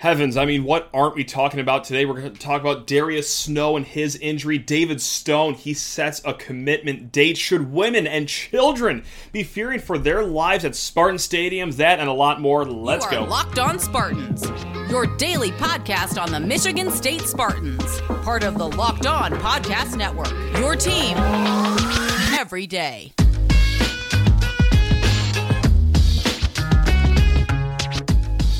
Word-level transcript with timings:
Heavens, 0.00 0.38
I 0.38 0.46
mean, 0.46 0.64
what 0.64 0.88
aren't 0.94 1.14
we 1.14 1.24
talking 1.24 1.60
about 1.60 1.84
today? 1.84 2.06
We're 2.06 2.18
going 2.18 2.32
to 2.32 2.40
talk 2.40 2.62
about 2.62 2.86
Darius 2.86 3.30
Snow 3.30 3.76
and 3.76 3.84
his 3.84 4.16
injury. 4.16 4.56
David 4.56 4.98
Stone, 5.02 5.52
he 5.52 5.74
sets 5.74 6.22
a 6.24 6.32
commitment 6.32 7.12
date. 7.12 7.36
Should 7.36 7.70
women 7.70 8.06
and 8.06 8.26
children 8.26 9.04
be 9.30 9.42
fearing 9.42 9.78
for 9.78 9.98
their 9.98 10.24
lives 10.24 10.64
at 10.64 10.74
Spartan 10.74 11.18
stadiums? 11.18 11.76
That 11.76 11.98
and 11.98 12.08
a 12.08 12.14
lot 12.14 12.40
more. 12.40 12.64
Let's 12.64 13.06
go. 13.08 13.24
Locked 13.24 13.58
On 13.58 13.78
Spartans, 13.78 14.50
your 14.90 15.04
daily 15.18 15.50
podcast 15.50 16.18
on 16.18 16.32
the 16.32 16.40
Michigan 16.40 16.90
State 16.90 17.20
Spartans, 17.20 18.00
part 18.24 18.42
of 18.42 18.56
the 18.56 18.68
Locked 18.68 19.04
On 19.04 19.32
Podcast 19.32 19.98
Network. 19.98 20.32
Your 20.58 20.76
team 20.76 21.14
every 22.38 22.66
day. 22.66 23.12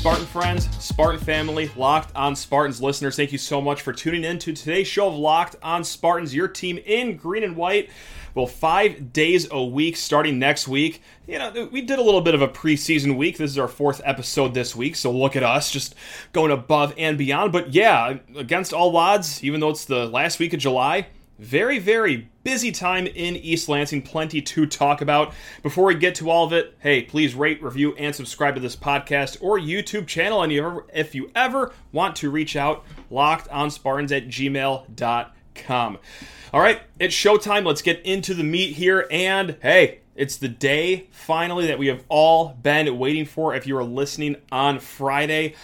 Spartan 0.01 0.25
friends, 0.25 0.67
Spartan 0.83 1.21
family, 1.21 1.69
Locked 1.75 2.15
on 2.15 2.35
Spartans 2.35 2.81
listeners, 2.81 3.15
thank 3.15 3.31
you 3.31 3.37
so 3.37 3.61
much 3.61 3.83
for 3.83 3.93
tuning 3.93 4.23
in 4.23 4.39
to 4.39 4.51
today's 4.51 4.87
show 4.87 5.09
of 5.09 5.13
Locked 5.13 5.57
on 5.61 5.83
Spartans, 5.83 6.33
your 6.33 6.47
team 6.47 6.79
in 6.87 7.17
green 7.17 7.43
and 7.43 7.55
white. 7.55 7.91
Well, 8.33 8.47
five 8.47 9.13
days 9.13 9.47
a 9.51 9.63
week 9.63 9.95
starting 9.95 10.39
next 10.39 10.67
week. 10.67 11.03
You 11.27 11.37
know, 11.37 11.69
we 11.71 11.83
did 11.83 11.99
a 11.99 12.01
little 12.01 12.21
bit 12.21 12.33
of 12.33 12.41
a 12.41 12.47
preseason 12.47 13.15
week. 13.15 13.37
This 13.37 13.51
is 13.51 13.59
our 13.59 13.67
fourth 13.67 14.01
episode 14.03 14.55
this 14.55 14.75
week, 14.75 14.95
so 14.95 15.11
look 15.11 15.35
at 15.35 15.43
us 15.43 15.69
just 15.69 15.93
going 16.33 16.49
above 16.49 16.95
and 16.97 17.15
beyond. 17.15 17.51
But 17.51 17.71
yeah, 17.71 18.17
against 18.35 18.73
all 18.73 18.97
odds, 18.97 19.43
even 19.43 19.59
though 19.59 19.69
it's 19.69 19.85
the 19.85 20.07
last 20.07 20.39
week 20.39 20.53
of 20.53 20.59
July, 20.59 21.09
very, 21.41 21.79
very 21.79 22.29
busy 22.43 22.71
time 22.71 23.07
in 23.07 23.35
East 23.35 23.67
Lansing. 23.67 24.03
Plenty 24.03 24.41
to 24.43 24.67
talk 24.67 25.01
about. 25.01 25.33
Before 25.63 25.85
we 25.85 25.95
get 25.95 26.13
to 26.15 26.29
all 26.29 26.45
of 26.45 26.53
it, 26.53 26.77
hey, 26.79 27.01
please 27.01 27.33
rate, 27.33 27.61
review, 27.63 27.95
and 27.95 28.15
subscribe 28.15 28.53
to 28.55 28.61
this 28.61 28.75
podcast 28.75 29.39
or 29.41 29.57
YouTube 29.59 30.05
channel. 30.05 30.43
And 30.43 30.53
if 30.93 31.15
you 31.15 31.31
ever 31.33 31.73
want 31.91 32.15
to 32.17 32.29
reach 32.29 32.55
out, 32.55 32.85
lockedonspartans 33.11 34.15
at 34.15 34.27
gmail.com. 34.27 35.97
All 36.53 36.61
right, 36.61 36.81
it's 36.99 37.15
showtime. 37.15 37.65
Let's 37.65 37.81
get 37.81 38.05
into 38.05 38.35
the 38.35 38.43
meat 38.43 38.75
here. 38.75 39.07
And 39.09 39.57
hey, 39.63 40.01
it's 40.15 40.37
the 40.37 40.47
day 40.47 41.07
finally 41.09 41.65
that 41.67 41.79
we 41.79 41.87
have 41.87 42.03
all 42.07 42.49
been 42.61 42.99
waiting 42.99 43.25
for 43.25 43.55
if 43.55 43.65
you 43.65 43.75
are 43.77 43.83
listening 43.83 44.35
on 44.51 44.79
Friday. 44.79 45.55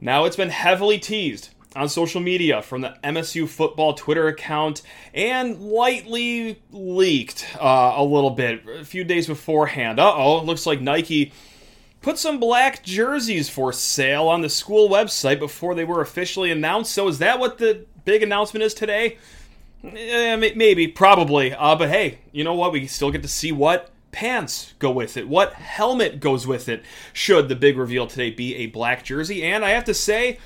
Now, 0.00 0.24
it's 0.24 0.34
been 0.34 0.48
heavily 0.48 0.98
teased 0.98 1.50
on 1.74 1.88
social 1.88 2.20
media 2.20 2.62
from 2.62 2.82
the 2.82 2.96
MSU 3.02 3.48
football 3.48 3.94
Twitter 3.94 4.28
account 4.28 4.82
and 5.14 5.60
lightly 5.60 6.62
leaked 6.70 7.46
uh, 7.60 7.94
a 7.96 8.04
little 8.04 8.30
bit 8.30 8.62
a 8.80 8.84
few 8.84 9.04
days 9.04 9.26
beforehand. 9.26 9.98
Uh 9.98 10.14
oh, 10.14 10.42
looks 10.42 10.66
like 10.66 10.80
Nike 10.80 11.32
put 12.02 12.18
some 12.18 12.38
black 12.38 12.82
jerseys 12.82 13.48
for 13.48 13.72
sale 13.72 14.28
on 14.28 14.42
the 14.42 14.48
school 14.48 14.88
website 14.88 15.38
before 15.38 15.74
they 15.74 15.84
were 15.84 16.00
officially 16.00 16.50
announced. 16.50 16.92
So, 16.92 17.08
is 17.08 17.18
that 17.18 17.38
what 17.38 17.58
the 17.58 17.86
big 18.04 18.22
announcement 18.22 18.64
is 18.64 18.74
today? 18.74 19.18
Eh, 19.84 20.52
maybe, 20.54 20.86
probably. 20.88 21.52
Uh, 21.54 21.76
but 21.76 21.88
hey, 21.88 22.18
you 22.32 22.44
know 22.44 22.54
what? 22.54 22.72
We 22.72 22.86
still 22.86 23.10
get 23.10 23.22
to 23.22 23.28
see 23.28 23.52
what 23.52 23.90
pants 24.10 24.74
go 24.78 24.90
with 24.90 25.16
it, 25.16 25.26
what 25.26 25.54
helmet 25.54 26.20
goes 26.20 26.46
with 26.46 26.68
it, 26.68 26.84
should 27.12 27.48
the 27.48 27.56
big 27.56 27.78
reveal 27.78 28.06
today 28.06 28.30
be 28.30 28.56
a 28.56 28.66
black 28.66 29.04
jersey. 29.04 29.42
And 29.42 29.64
I 29.64 29.70
have 29.70 29.84
to 29.84 29.94
say, 29.94 30.38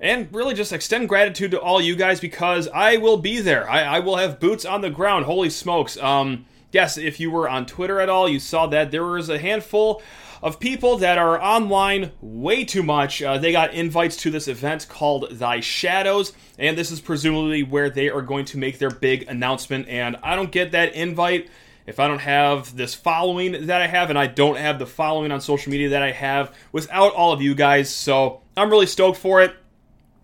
and 0.00 0.32
really 0.32 0.54
just 0.54 0.72
extend 0.72 1.08
gratitude 1.08 1.50
to 1.50 1.60
all 1.60 1.80
you 1.80 1.96
guys 1.96 2.20
because 2.20 2.68
I 2.68 2.96
will 2.96 3.16
be 3.16 3.40
there. 3.40 3.68
I, 3.68 3.82
I 3.82 4.00
will 4.00 4.16
have 4.16 4.40
boots 4.40 4.64
on 4.64 4.80
the 4.80 4.90
ground. 4.90 5.24
Holy 5.24 5.50
smokes. 5.50 5.96
Um, 5.96 6.46
yes, 6.72 6.98
if 6.98 7.18
you 7.20 7.30
were 7.30 7.48
on 7.48 7.66
Twitter 7.66 8.00
at 8.00 8.08
all, 8.08 8.28
you 8.28 8.38
saw 8.38 8.66
that 8.68 8.90
there 8.90 9.04
was 9.04 9.28
a 9.28 9.38
handful 9.38 10.02
of 10.42 10.60
people 10.60 10.98
that 10.98 11.18
are 11.18 11.42
online 11.42 12.12
way 12.20 12.64
too 12.64 12.82
much. 12.82 13.22
Uh, 13.22 13.38
they 13.38 13.52
got 13.52 13.74
invites 13.74 14.16
to 14.16 14.30
this 14.30 14.46
event 14.46 14.86
called 14.88 15.28
Thy 15.32 15.60
Shadows, 15.60 16.32
and 16.58 16.78
this 16.78 16.90
is 16.90 17.00
presumably 17.00 17.62
where 17.62 17.90
they 17.90 18.08
are 18.08 18.22
going 18.22 18.44
to 18.46 18.58
make 18.58 18.78
their 18.78 18.90
big 18.90 19.24
announcement. 19.28 19.88
And 19.88 20.16
I 20.22 20.36
don't 20.36 20.52
get 20.52 20.72
that 20.72 20.94
invite 20.94 21.48
if 21.86 21.98
I 21.98 22.06
don't 22.06 22.20
have 22.20 22.76
this 22.76 22.94
following 22.94 23.66
that 23.66 23.82
I 23.82 23.86
have, 23.86 24.10
and 24.10 24.18
I 24.18 24.26
don't 24.26 24.58
have 24.58 24.78
the 24.78 24.86
following 24.86 25.32
on 25.32 25.40
social 25.40 25.72
media 25.72 25.88
that 25.90 26.02
I 26.02 26.12
have 26.12 26.54
without 26.70 27.14
all 27.14 27.32
of 27.32 27.42
you 27.42 27.54
guys. 27.54 27.90
So 27.90 28.42
I'm 28.56 28.70
really 28.70 28.86
stoked 28.86 29.18
for 29.18 29.40
it. 29.40 29.56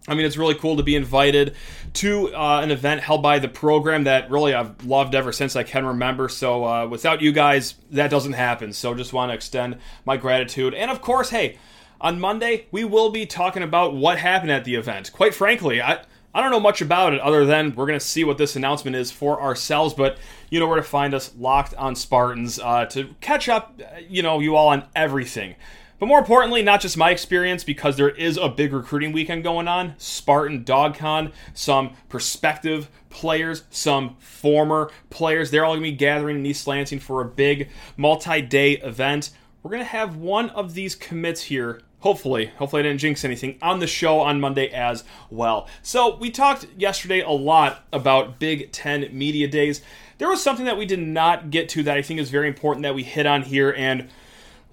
I 0.06 0.14
mean, 0.14 0.26
it's 0.26 0.36
really 0.36 0.54
cool 0.54 0.76
to 0.76 0.82
be 0.82 0.96
invited 0.96 1.54
to 1.94 2.34
uh, 2.34 2.60
an 2.60 2.70
event 2.70 3.00
held 3.00 3.22
by 3.22 3.38
the 3.38 3.48
program 3.48 4.04
that 4.04 4.30
really 4.30 4.52
I've 4.52 4.84
loved 4.84 5.14
ever 5.14 5.32
since 5.32 5.56
I 5.56 5.62
can 5.62 5.86
remember. 5.86 6.28
So, 6.28 6.64
uh, 6.64 6.86
without 6.86 7.22
you 7.22 7.32
guys, 7.32 7.76
that 7.90 8.10
doesn't 8.10 8.34
happen. 8.34 8.74
So, 8.74 8.94
just 8.94 9.14
want 9.14 9.30
to 9.30 9.34
extend 9.34 9.78
my 10.04 10.18
gratitude. 10.18 10.74
And 10.74 10.90
of 10.90 11.00
course, 11.00 11.30
hey, 11.30 11.58
on 12.00 12.20
Monday, 12.20 12.66
we 12.70 12.84
will 12.84 13.10
be 13.10 13.24
talking 13.24 13.62
about 13.62 13.94
what 13.94 14.18
happened 14.18 14.50
at 14.50 14.64
the 14.64 14.74
event. 14.74 15.12
Quite 15.12 15.34
frankly, 15.34 15.80
I. 15.80 16.04
I 16.36 16.42
don't 16.42 16.50
know 16.50 16.58
much 16.58 16.80
about 16.80 17.12
it 17.12 17.20
other 17.20 17.46
than 17.46 17.76
we're 17.76 17.86
going 17.86 17.96
to 17.96 18.04
see 18.04 18.24
what 18.24 18.38
this 18.38 18.56
announcement 18.56 18.96
is 18.96 19.12
for 19.12 19.40
ourselves, 19.40 19.94
but 19.94 20.18
you 20.50 20.58
know 20.58 20.66
where 20.66 20.78
to 20.78 20.82
find 20.82 21.14
us 21.14 21.30
locked 21.38 21.74
on 21.74 21.94
Spartans 21.94 22.58
uh, 22.58 22.86
to 22.86 23.14
catch 23.20 23.48
up, 23.48 23.80
you 24.08 24.20
know, 24.20 24.40
you 24.40 24.56
all 24.56 24.66
on 24.66 24.82
everything 24.96 25.54
but 25.98 26.06
more 26.06 26.18
importantly, 26.18 26.62
not 26.62 26.80
just 26.80 26.96
my 26.96 27.10
experience, 27.10 27.64
because 27.64 27.96
there 27.96 28.10
is 28.10 28.36
a 28.36 28.48
big 28.48 28.72
recruiting 28.72 29.12
weekend 29.12 29.42
going 29.42 29.68
on 29.68 29.94
Spartan 29.98 30.64
Dawg 30.64 30.96
Con, 30.96 31.32
some 31.52 31.94
prospective 32.08 32.90
players, 33.10 33.64
some 33.70 34.16
former 34.18 34.90
players. 35.10 35.50
They're 35.50 35.64
all 35.64 35.72
going 35.72 35.84
to 35.84 35.90
be 35.90 35.96
gathering 35.96 36.38
in 36.38 36.46
East 36.46 36.66
Lansing 36.66 37.00
for 37.00 37.20
a 37.20 37.26
big 37.26 37.68
multi 37.96 38.42
day 38.42 38.72
event. 38.72 39.30
We're 39.62 39.70
going 39.70 39.82
to 39.82 39.88
have 39.88 40.16
one 40.16 40.50
of 40.50 40.74
these 40.74 40.94
commits 40.94 41.42
here 41.42 41.80
hopefully, 42.04 42.52
hopefully 42.58 42.80
I 42.80 42.82
didn't 42.82 43.00
jinx 43.00 43.24
anything 43.24 43.56
on 43.62 43.78
the 43.78 43.86
show 43.86 44.20
on 44.20 44.38
Monday 44.38 44.68
as 44.68 45.04
well. 45.30 45.66
So 45.80 46.16
we 46.16 46.30
talked 46.30 46.66
yesterday 46.76 47.20
a 47.20 47.30
lot 47.30 47.86
about 47.94 48.38
Big 48.38 48.70
Ten 48.72 49.08
Media 49.10 49.48
Days. 49.48 49.80
There 50.18 50.28
was 50.28 50.42
something 50.42 50.66
that 50.66 50.76
we 50.76 50.84
did 50.84 50.98
not 50.98 51.48
get 51.48 51.70
to 51.70 51.82
that 51.84 51.96
I 51.96 52.02
think 52.02 52.20
is 52.20 52.28
very 52.28 52.46
important 52.46 52.82
that 52.82 52.94
we 52.94 53.04
hit 53.04 53.24
on 53.24 53.40
here, 53.40 53.74
and 53.74 54.10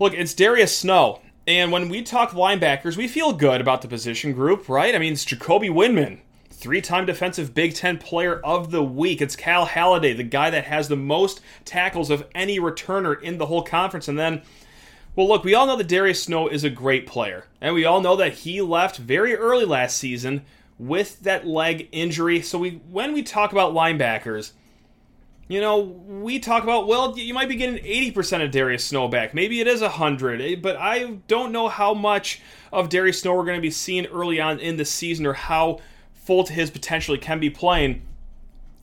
Look, 0.02 0.16
it's 0.16 0.34
Darius 0.34 0.76
Snow. 0.76 1.22
And 1.46 1.72
when 1.72 1.88
we 1.88 2.02
talk 2.02 2.32
linebackers, 2.32 2.98
we 2.98 3.08
feel 3.08 3.34
good 3.34 3.62
about 3.62 3.84
the 3.84 3.88
position 3.88 4.34
group, 4.34 4.68
right? 4.68 4.96
I 4.96 4.98
mean, 4.98 5.14
it's 5.14 5.24
Jacoby 5.24 5.70
Windmon, 5.70 6.22
three 6.50 6.82
time 6.82 7.06
defensive 7.06 7.54
Big 7.54 7.76
Ten 7.76 8.00
player 8.00 8.40
of 8.40 8.72
the 8.72 8.82
week. 8.82 9.22
It's 9.22 9.36
Cal 9.36 9.68
Haladay, 9.68 10.18
the 10.18 10.24
guy 10.24 10.50
that 10.50 10.64
has 10.64 10.88
the 10.88 10.96
most 10.96 11.40
tackles 11.66 12.10
of 12.10 12.26
any 12.34 12.60
returner 12.60 13.22
in 13.22 13.38
the 13.38 13.46
whole 13.46 13.62
conference. 13.62 14.08
And 14.08 14.18
then, 14.18 14.42
well, 15.16 15.28
look, 15.28 15.44
we 15.44 15.54
all 15.54 15.68
know 15.68 15.78
that 15.78 15.88
Darius 15.88 16.24
Snow 16.24 16.48
is 16.48 16.64
a 16.64 16.72
great 16.72 17.06
player. 17.06 17.46
And 17.62 17.76
we 17.76 17.86
all 17.86 18.02
know 18.02 18.16
that 18.16 18.34
he 18.34 18.60
left 18.60 18.98
very 18.98 19.36
early 19.36 19.66
last 19.66 19.98
season 19.98 20.44
with 20.80 21.20
that 21.20 21.46
leg 21.46 21.90
injury. 21.92 22.42
So 22.42 22.58
we 22.58 22.82
when 22.90 23.14
we 23.14 23.22
talk 23.22 23.52
about 23.52 23.76
linebackers, 23.76 24.54
you 25.52 25.60
know, 25.60 25.80
we 25.80 26.40
talk 26.40 26.64
about, 26.64 26.88
well, 26.88 27.20
you 27.20 27.34
might 27.34 27.50
be 27.50 27.58
getting 27.58 27.84
80% 27.84 28.42
of 28.42 28.52
Darius 28.52 28.86
Snow 28.86 29.10
back. 29.10 29.34
Maybe 29.34 29.60
it 29.60 29.68
is 29.68 29.82
100, 29.82 30.40
eh, 30.40 30.56
but 30.56 30.78
I 30.78 31.18
don't 31.28 31.52
know 31.52 31.68
how 31.68 31.94
much 31.94 32.40
of 32.72 32.88
Darius 32.88 33.20
Snow 33.20 33.36
we're 33.36 33.44
going 33.44 33.58
to 33.58 33.62
be 33.62 33.70
seeing 33.70 34.06
early 34.06 34.40
on 34.40 34.60
in 34.62 34.78
the 34.78 34.86
season 34.86 35.26
or 35.26 35.34
how 35.34 35.82
full 36.14 36.46
to 36.46 36.54
his 36.54 36.72
potentially 36.72 37.18
can 37.18 37.42
be 37.42 37.50
playing. 37.50 38.02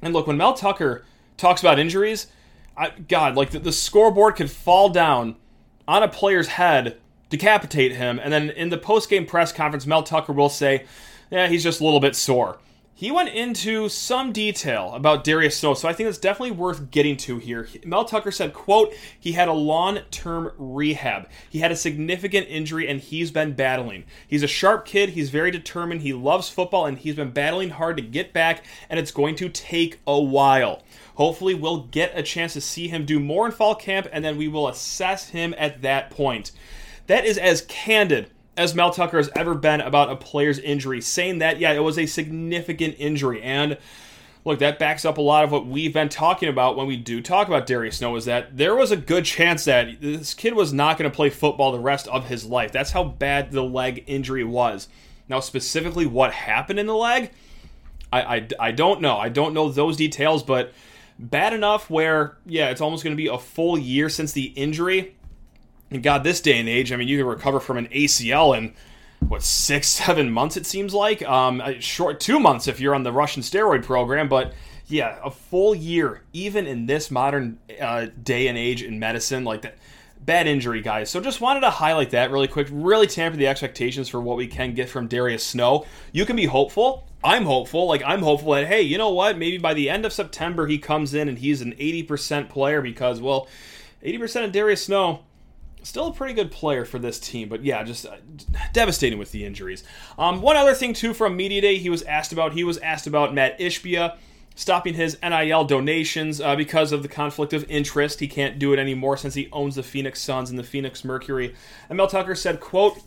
And 0.02 0.12
look, 0.12 0.26
when 0.26 0.36
Mel 0.36 0.52
Tucker 0.52 1.06
talks 1.38 1.62
about 1.62 1.78
injuries, 1.78 2.26
I, 2.76 2.90
God, 2.90 3.34
like 3.34 3.48
the, 3.48 3.60
the 3.60 3.72
scoreboard 3.72 4.36
could 4.36 4.50
fall 4.50 4.90
down 4.90 5.36
on 5.86 6.02
a 6.02 6.08
player's 6.08 6.48
head, 6.48 6.98
decapitate 7.30 7.92
him, 7.92 8.20
and 8.22 8.30
then 8.30 8.50
in 8.50 8.68
the 8.68 8.76
post 8.76 9.08
game 9.08 9.24
press 9.24 9.52
conference, 9.52 9.86
Mel 9.86 10.02
Tucker 10.02 10.34
will 10.34 10.50
say, 10.50 10.84
yeah, 11.30 11.48
he's 11.48 11.62
just 11.62 11.80
a 11.80 11.84
little 11.84 12.00
bit 12.00 12.14
sore 12.14 12.58
he 12.98 13.12
went 13.12 13.28
into 13.28 13.88
some 13.88 14.32
detail 14.32 14.92
about 14.92 15.22
Darius 15.22 15.59
Snow, 15.59 15.75
so 15.75 15.88
I 15.88 15.92
think 15.92 16.09
it's 16.09 16.19
definitely 16.19 16.50
worth 16.50 16.91
getting 16.91 17.16
to 17.19 17.38
here. 17.38 17.69
Mel 17.84 18.04
Tucker 18.04 18.32
said, 18.32 18.53
quote, 18.53 18.92
he 19.20 19.31
had 19.31 19.47
a 19.47 19.53
long-term 19.53 20.50
rehab. 20.59 21.28
He 21.48 21.60
had 21.60 21.70
a 21.70 21.76
significant 21.76 22.48
injury 22.48 22.88
and 22.88 22.98
he's 22.98 23.31
been 23.31 23.53
battling. 23.53 24.03
He's 24.26 24.42
a 24.42 24.48
sharp 24.48 24.84
kid, 24.84 25.10
he's 25.10 25.31
very 25.31 25.53
determined, 25.53 26.03
he 26.03 26.12
loves 26.12 26.48
football, 26.48 26.86
and 26.86 26.98
he's 26.98 27.15
been 27.15 27.30
battling 27.30 27.71
hard 27.71 27.97
to 27.98 28.03
get 28.03 28.33
back, 28.33 28.65
and 28.91 28.98
it's 28.98 29.12
going 29.12 29.36
to 29.36 29.48
take 29.48 30.00
a 30.04 30.21
while. 30.21 30.83
Hopefully, 31.15 31.54
we'll 31.54 31.84
get 31.84 32.18
a 32.18 32.22
chance 32.24 32.54
to 32.54 32.60
see 32.60 32.89
him 32.89 33.06
do 33.06 33.21
more 33.21 33.47
in 33.47 33.53
fall 33.53 33.77
camp, 33.77 34.09
and 34.10 34.24
then 34.24 34.36
we 34.36 34.48
will 34.48 34.66
assess 34.66 35.28
him 35.28 35.54
at 35.56 35.83
that 35.83 36.10
point. 36.10 36.50
That 37.06 37.24
is 37.24 37.39
as 37.39 37.62
candid 37.68 38.33
as 38.59 38.75
Mel 38.75 38.91
Tucker 38.91 39.16
has 39.16 39.31
ever 39.34 39.55
been 39.55 39.81
about 39.81 40.10
a 40.10 40.16
player's 40.16 40.59
injury, 40.59 41.01
saying 41.01 41.39
that, 41.39 41.60
yeah, 41.60 41.72
it 41.72 41.83
was 41.83 41.99
a 41.99 42.07
significant 42.07 42.97
injury. 42.99 43.41
And 43.41 43.78
look, 44.45 44.59
that 44.59 44.78
backs 44.78 45.05
up 45.05 45.16
a 45.16 45.22
lot 45.22 45.45
of 45.45 45.53
what 45.53 45.66
we've 45.66 45.93
been 45.93 46.09
talking 46.09 46.49
about 46.49 46.77
when 46.77 46.87
we 46.87 46.97
do 46.97 47.22
talk 47.22 47.47
about 47.47 47.66
Darius 47.66 47.99
Snow 47.99 48.16
is 48.16 48.25
that 48.25 48.57
there 48.57 48.75
was 48.75 48.91
a 48.91 48.97
good 48.97 49.25
chance 49.25 49.65
that 49.65 50.01
this 50.01 50.34
kid 50.34 50.55
was 50.55 50.72
not 50.72 50.99
going 50.99 51.10
to 51.10 51.15
play 51.15 51.31
football 51.31 51.71
the 51.71 51.78
rest 51.78 52.09
of 52.09 52.27
his 52.27 52.45
life. 52.45 52.72
That's 52.72 52.91
how 52.91 53.05
bad 53.05 53.53
the 53.53 53.63
leg 53.63 54.05
injury 54.07 54.45
was. 54.45 54.89
Now, 55.28 55.41
specifically 55.41 56.07
what 56.07 56.33
happened 56.33 56.81
in 56.81 56.87
the 56.87 56.95
leg, 56.97 57.31
I, 58.13 58.22
I, 58.22 58.49
I 58.59 58.72
don't 58.72 59.01
know. 59.01 59.19
I 59.19 59.28
don't 59.28 59.55
know 59.55 59.71
those 59.71 59.97
details, 59.97 60.43
but 60.43 60.72
bad 61.19 61.53
enough 61.53 61.91
where, 61.91 62.39
yeah, 62.47 62.71
it's 62.71 62.81
almost 62.81 63.05
going 63.05 63.15
to 63.15 63.22
be 63.22 63.28
a 63.28 63.39
full 63.39 63.78
year 63.78 64.09
since 64.09 64.33
the 64.33 64.47
injury. 64.47 65.15
And 65.90 66.02
God, 66.02 66.24
this 66.24 66.40
day 66.40 66.58
and 66.58 66.68
age, 66.68 66.92
I 66.92 66.96
mean, 66.96 67.08
you 67.08 67.18
can 67.18 67.26
recover 67.26 67.60
from 67.60 67.78
an 67.78 67.88
ACL 67.88 68.56
in 68.56 68.74
what 69.20 69.42
six, 69.42 69.88
seven 70.06 70.30
months 70.30 70.56
it 70.56 70.66
seems 70.66 70.94
like. 70.94 71.22
Um, 71.22 71.62
short 71.80 72.20
two 72.20 72.38
months 72.38 72.68
if 72.68 72.80
you're 72.80 72.94
on 72.94 73.02
the 73.02 73.12
Russian 73.12 73.42
steroid 73.42 73.84
program, 73.84 74.28
but 74.28 74.52
yeah, 74.88 75.18
a 75.22 75.30
full 75.30 75.74
year, 75.74 76.22
even 76.32 76.66
in 76.66 76.86
this 76.86 77.10
modern 77.10 77.58
uh, 77.80 78.06
day 78.22 78.48
and 78.48 78.56
age 78.56 78.82
in 78.82 78.98
medicine, 78.98 79.44
like 79.44 79.62
that. 79.62 79.78
Bad 80.20 80.46
injury, 80.46 80.82
guys. 80.82 81.08
So 81.08 81.20
just 81.20 81.40
wanted 81.40 81.60
to 81.60 81.70
highlight 81.70 82.10
that 82.10 82.30
really 82.30 82.48
quick, 82.48 82.68
really 82.70 83.06
tamper 83.06 83.38
the 83.38 83.46
expectations 83.46 84.10
for 84.10 84.20
what 84.20 84.36
we 84.36 84.46
can 84.46 84.74
get 84.74 84.90
from 84.90 85.06
Darius 85.06 85.46
Snow. 85.46 85.86
You 86.12 86.26
can 86.26 86.36
be 86.36 86.44
hopeful. 86.44 87.06
I'm 87.24 87.44
hopeful. 87.44 87.86
Like, 87.86 88.02
I'm 88.04 88.20
hopeful 88.20 88.52
that, 88.52 88.66
hey, 88.66 88.82
you 88.82 88.98
know 88.98 89.10
what? 89.10 89.38
Maybe 89.38 89.56
by 89.56 89.74
the 89.74 89.88
end 89.88 90.04
of 90.04 90.12
September, 90.12 90.66
he 90.66 90.76
comes 90.76 91.14
in 91.14 91.28
and 91.28 91.38
he's 91.38 91.62
an 91.62 91.72
80% 91.72 92.50
player 92.50 92.82
because, 92.82 93.20
well, 93.22 93.48
80% 94.04 94.44
of 94.44 94.52
Darius 94.52 94.84
Snow, 94.84 95.20
still 95.83 96.09
a 96.09 96.13
pretty 96.13 96.34
good 96.34 96.51
player 96.51 96.84
for 96.84 96.98
this 96.98 97.19
team, 97.19 97.48
but 97.48 97.65
yeah, 97.65 97.83
just 97.83 98.07
uh, 98.07 98.16
devastating 98.72 99.19
with 99.19 99.33
the 99.33 99.45
injuries. 99.45 99.84
Um, 100.19 100.42
one 100.42 100.57
other 100.57 100.75
thing 100.75 100.92
too 100.92 101.15
from 101.15 101.36
media 101.36 101.60
day, 101.60 101.78
he 101.78 101.91
was 101.91 102.03
asked 102.03 102.33
about. 102.33 102.53
He 102.53 102.65
was 102.65 102.78
asked 102.78 103.07
about 103.07 103.34
Mat 103.34 103.59
Ishbia 103.59 104.16
stopping 104.54 104.95
his 104.95 105.16
NIL 105.22 105.65
donations 105.65 106.41
uh, 106.41 106.57
because 106.57 106.91
of 106.91 107.03
the 107.03 107.09
conflict 107.09 107.53
of 107.53 107.65
interest. 107.71 108.19
He 108.19 108.27
can't 108.27 108.59
do 108.59 108.72
it 108.72 108.78
anymore 108.80 109.16
since 109.16 109.34
he 109.34 109.48
owns 109.53 109.77
the 109.77 109.84
Phoenix 109.84 110.21
Suns 110.21 110.51
and 110.51 110.59
the 110.59 110.65
Phoenix 110.65 111.04
Mercury. 111.04 111.54
And 111.89 111.97
Mel 111.97 112.09
Tucker 112.09 112.34
said, 112.34 112.60
"quote." 112.60 112.98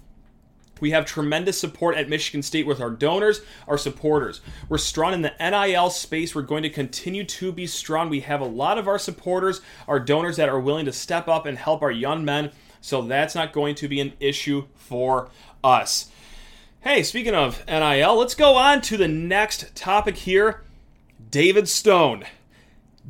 We 0.81 0.91
have 0.91 1.05
tremendous 1.05 1.57
support 1.57 1.95
at 1.95 2.09
Michigan 2.09 2.41
State 2.41 2.67
with 2.67 2.81
our 2.81 2.89
donors, 2.89 3.39
our 3.67 3.77
supporters. 3.77 4.41
We're 4.67 4.79
strong 4.79 5.13
in 5.13 5.21
the 5.21 5.33
NIL 5.39 5.89
space. 5.91 6.35
We're 6.35 6.41
going 6.41 6.63
to 6.63 6.69
continue 6.69 7.23
to 7.23 7.53
be 7.53 7.67
strong. 7.67 8.09
We 8.09 8.19
have 8.21 8.41
a 8.41 8.45
lot 8.45 8.77
of 8.77 8.87
our 8.87 8.99
supporters, 8.99 9.61
our 9.87 9.99
donors 9.99 10.35
that 10.35 10.49
are 10.49 10.59
willing 10.59 10.85
to 10.85 10.91
step 10.91 11.29
up 11.29 11.45
and 11.45 11.57
help 11.57 11.81
our 11.81 11.91
young 11.91 12.25
men. 12.25 12.51
So 12.81 13.03
that's 13.03 13.35
not 13.35 13.53
going 13.53 13.75
to 13.75 13.87
be 13.87 14.01
an 14.01 14.13
issue 14.19 14.65
for 14.75 15.29
us. 15.63 16.09
Hey, 16.81 17.03
speaking 17.03 17.35
of 17.35 17.63
NIL, 17.67 18.17
let's 18.17 18.33
go 18.33 18.55
on 18.55 18.81
to 18.81 18.97
the 18.97 19.07
next 19.07 19.75
topic 19.75 20.17
here 20.17 20.63
David 21.29 21.69
Stone. 21.69 22.25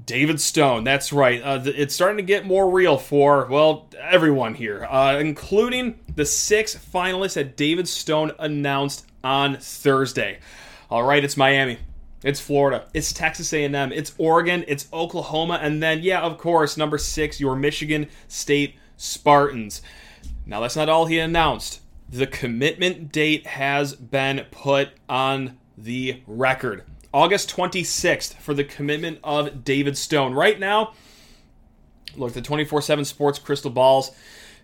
David 0.06 0.40
Stone, 0.40 0.84
that's 0.84 1.12
right. 1.12 1.42
Uh, 1.42 1.62
it's 1.66 1.94
starting 1.94 2.18
to 2.18 2.24
get 2.24 2.46
more 2.46 2.70
real 2.70 2.98
for, 2.98 3.46
well, 3.48 3.90
everyone 4.00 4.56
here, 4.56 4.86
uh, 4.90 5.18
including 5.20 6.00
the 6.16 6.26
six 6.26 6.76
finalists 6.76 7.34
that 7.34 7.58
David 7.58 7.88
Stone 7.88 8.32
announced 8.40 9.06
on 9.24 9.58
Thursday. 9.58 10.40
All 10.90 11.04
right, 11.04 11.24
it's 11.24 11.38
Miami. 11.38 11.78
It's 12.24 12.40
Florida. 12.40 12.88
It's 12.94 13.12
Texas 13.12 13.52
A&M. 13.52 13.92
It's 13.92 14.14
Oregon. 14.18 14.64
It's 14.68 14.88
Oklahoma. 14.94 15.60
And 15.62 15.82
then, 15.82 16.02
yeah, 16.04 16.22
of 16.22 16.38
course, 16.38 16.78
number 16.78 16.98
six, 16.98 17.40
your 17.40 17.56
Michigan 17.56 18.08
State 18.28 18.76
Spartans. 18.98 19.82
Now, 20.46 20.60
that's 20.60 20.76
not 20.76 20.90
all 20.90 21.08
he 21.08 21.18
announced. 21.18 21.82
The 22.10 22.28
commitment 22.28 23.12
date 23.12 23.48
has 23.48 23.96
been 23.96 24.46
put 24.52 24.90
on 25.10 25.58
the 25.78 26.22
record. 26.28 26.84
August 27.14 27.54
26th 27.56 28.36
for 28.36 28.54
the 28.54 28.64
commitment 28.64 29.20
of 29.24 29.64
David 29.64 29.98
Stone. 29.98 30.34
Right 30.34 30.60
now, 30.60 30.94
look, 32.16 32.34
the 32.34 32.42
24 32.42 32.82
7 32.82 33.06
Sports 33.06 33.40
Crystal 33.40 33.72
Balls, 33.72 34.12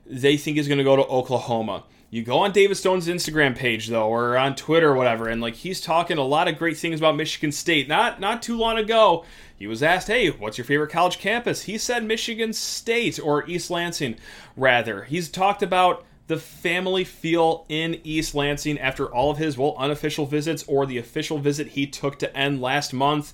they 0.05 0.37
think 0.37 0.57
he's 0.57 0.67
going 0.67 0.77
to 0.77 0.83
go 0.83 0.95
to 0.95 1.05
Oklahoma. 1.05 1.83
You 2.09 2.23
go 2.23 2.39
on 2.39 2.53
David 2.53 2.77
Stone's 2.77 3.09
Instagram 3.09 3.53
page 3.53 3.87
though, 3.87 4.07
or 4.07 4.37
on 4.37 4.55
Twitter 4.55 4.91
or 4.91 4.95
whatever, 4.95 5.27
and 5.27 5.41
like 5.41 5.55
he's 5.55 5.81
talking 5.81 6.17
a 6.17 6.23
lot 6.23 6.47
of 6.47 6.57
great 6.57 6.77
things 6.77 7.01
about 7.01 7.17
Michigan 7.17 7.51
State. 7.51 7.89
Not 7.89 8.21
not 8.21 8.41
too 8.41 8.57
long 8.57 8.77
ago, 8.77 9.25
he 9.57 9.67
was 9.67 9.83
asked, 9.83 10.07
"Hey, 10.07 10.29
what's 10.29 10.57
your 10.57 10.63
favorite 10.63 10.89
college 10.89 11.19
campus?" 11.19 11.63
He 11.63 11.77
said 11.77 12.05
Michigan 12.05 12.53
State 12.53 13.19
or 13.19 13.45
East 13.49 13.69
Lansing, 13.69 14.15
rather. 14.55 15.03
He's 15.03 15.27
talked 15.27 15.61
about 15.61 16.05
the 16.27 16.37
family 16.37 17.03
feel 17.03 17.65
in 17.69 17.99
East 18.03 18.35
Lansing 18.35 18.77
after 18.79 19.05
all 19.05 19.31
of 19.31 19.37
his, 19.37 19.57
well, 19.57 19.75
unofficial 19.77 20.25
visits 20.25 20.63
or 20.67 20.85
the 20.85 20.97
official 20.97 21.39
visit 21.39 21.69
he 21.69 21.87
took 21.87 22.19
to 22.19 22.37
end 22.37 22.61
last 22.61 22.93
month. 22.93 23.33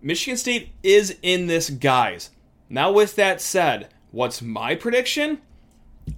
Michigan 0.00 0.36
State 0.36 0.70
is 0.82 1.16
in 1.22 1.46
this, 1.46 1.70
guys. 1.70 2.30
Now, 2.70 2.92
with 2.92 3.16
that 3.16 3.40
said, 3.40 3.88
what's 4.10 4.40
my 4.40 4.74
prediction? 4.74 5.38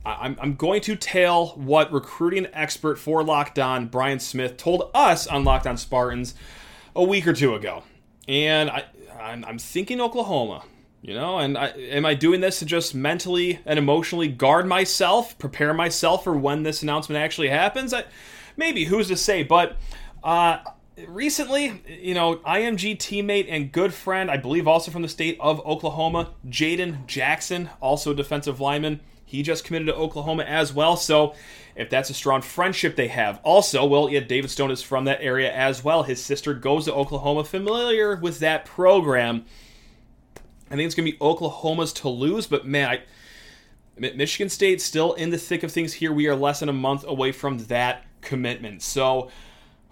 I'm, 0.06 0.36
I'm 0.40 0.54
going 0.54 0.80
to 0.82 0.94
tell 0.94 1.48
what 1.48 1.92
recruiting 1.92 2.46
expert 2.52 2.98
for 2.98 3.24
Locked 3.24 3.58
On, 3.58 3.86
Brian 3.88 4.20
Smith, 4.20 4.56
told 4.56 4.90
us 4.94 5.26
on 5.26 5.42
Locked 5.42 5.66
On 5.66 5.76
Spartans 5.76 6.34
a 6.94 7.02
week 7.02 7.26
or 7.26 7.32
two 7.32 7.54
ago. 7.54 7.82
And 8.28 8.70
I, 8.70 8.84
I'm, 9.20 9.44
I'm 9.44 9.58
thinking 9.58 10.00
Oklahoma. 10.00 10.62
You 11.02 11.14
know, 11.14 11.38
and 11.38 11.56
I, 11.56 11.68
am 11.68 12.04
I 12.04 12.12
doing 12.14 12.42
this 12.42 12.58
to 12.58 12.66
just 12.66 12.94
mentally 12.94 13.60
and 13.64 13.78
emotionally 13.78 14.28
guard 14.28 14.66
myself, 14.66 15.38
prepare 15.38 15.72
myself 15.72 16.24
for 16.24 16.36
when 16.36 16.62
this 16.62 16.82
announcement 16.82 17.22
actually 17.22 17.48
happens? 17.48 17.94
I, 17.94 18.04
maybe, 18.56 18.84
who's 18.84 19.08
to 19.08 19.16
say? 19.16 19.42
But 19.42 19.78
uh, 20.22 20.58
recently, 21.08 21.82
you 21.88 22.12
know, 22.12 22.36
IMG 22.36 22.98
teammate 22.98 23.46
and 23.48 23.72
good 23.72 23.94
friend, 23.94 24.30
I 24.30 24.36
believe 24.36 24.68
also 24.68 24.90
from 24.90 25.00
the 25.00 25.08
state 25.08 25.38
of 25.40 25.64
Oklahoma, 25.66 26.34
Jaden 26.46 27.06
Jackson, 27.06 27.70
also 27.80 28.12
defensive 28.12 28.60
lineman, 28.60 29.00
he 29.24 29.42
just 29.42 29.64
committed 29.64 29.86
to 29.88 29.94
Oklahoma 29.94 30.42
as 30.42 30.74
well. 30.74 30.96
So 30.96 31.34
if 31.76 31.88
that's 31.88 32.10
a 32.10 32.14
strong 32.14 32.42
friendship 32.42 32.96
they 32.96 33.08
have. 33.08 33.40
Also, 33.42 33.86
well, 33.86 34.10
yeah, 34.10 34.20
David 34.20 34.50
Stone 34.50 34.70
is 34.70 34.82
from 34.82 35.04
that 35.04 35.22
area 35.22 35.50
as 35.50 35.82
well. 35.82 36.02
His 36.02 36.22
sister 36.22 36.52
goes 36.52 36.84
to 36.86 36.94
Oklahoma, 36.94 37.44
familiar 37.44 38.16
with 38.16 38.40
that 38.40 38.66
program. 38.66 39.46
I 40.70 40.76
think 40.76 40.86
it's 40.86 40.94
going 40.94 41.06
to 41.06 41.12
be 41.12 41.18
Oklahoma's 41.20 41.92
to 41.94 42.08
lose, 42.08 42.46
but 42.46 42.66
man, 42.66 42.88
I, 42.88 43.02
Michigan 43.98 44.48
State 44.48 44.80
still 44.80 45.14
in 45.14 45.30
the 45.30 45.38
thick 45.38 45.62
of 45.62 45.72
things 45.72 45.92
here. 45.92 46.12
We 46.12 46.28
are 46.28 46.36
less 46.36 46.60
than 46.60 46.68
a 46.68 46.74
month 46.74 47.04
away 47.06 47.32
from 47.32 47.58
that 47.64 48.04
commitment. 48.20 48.82
So, 48.82 49.30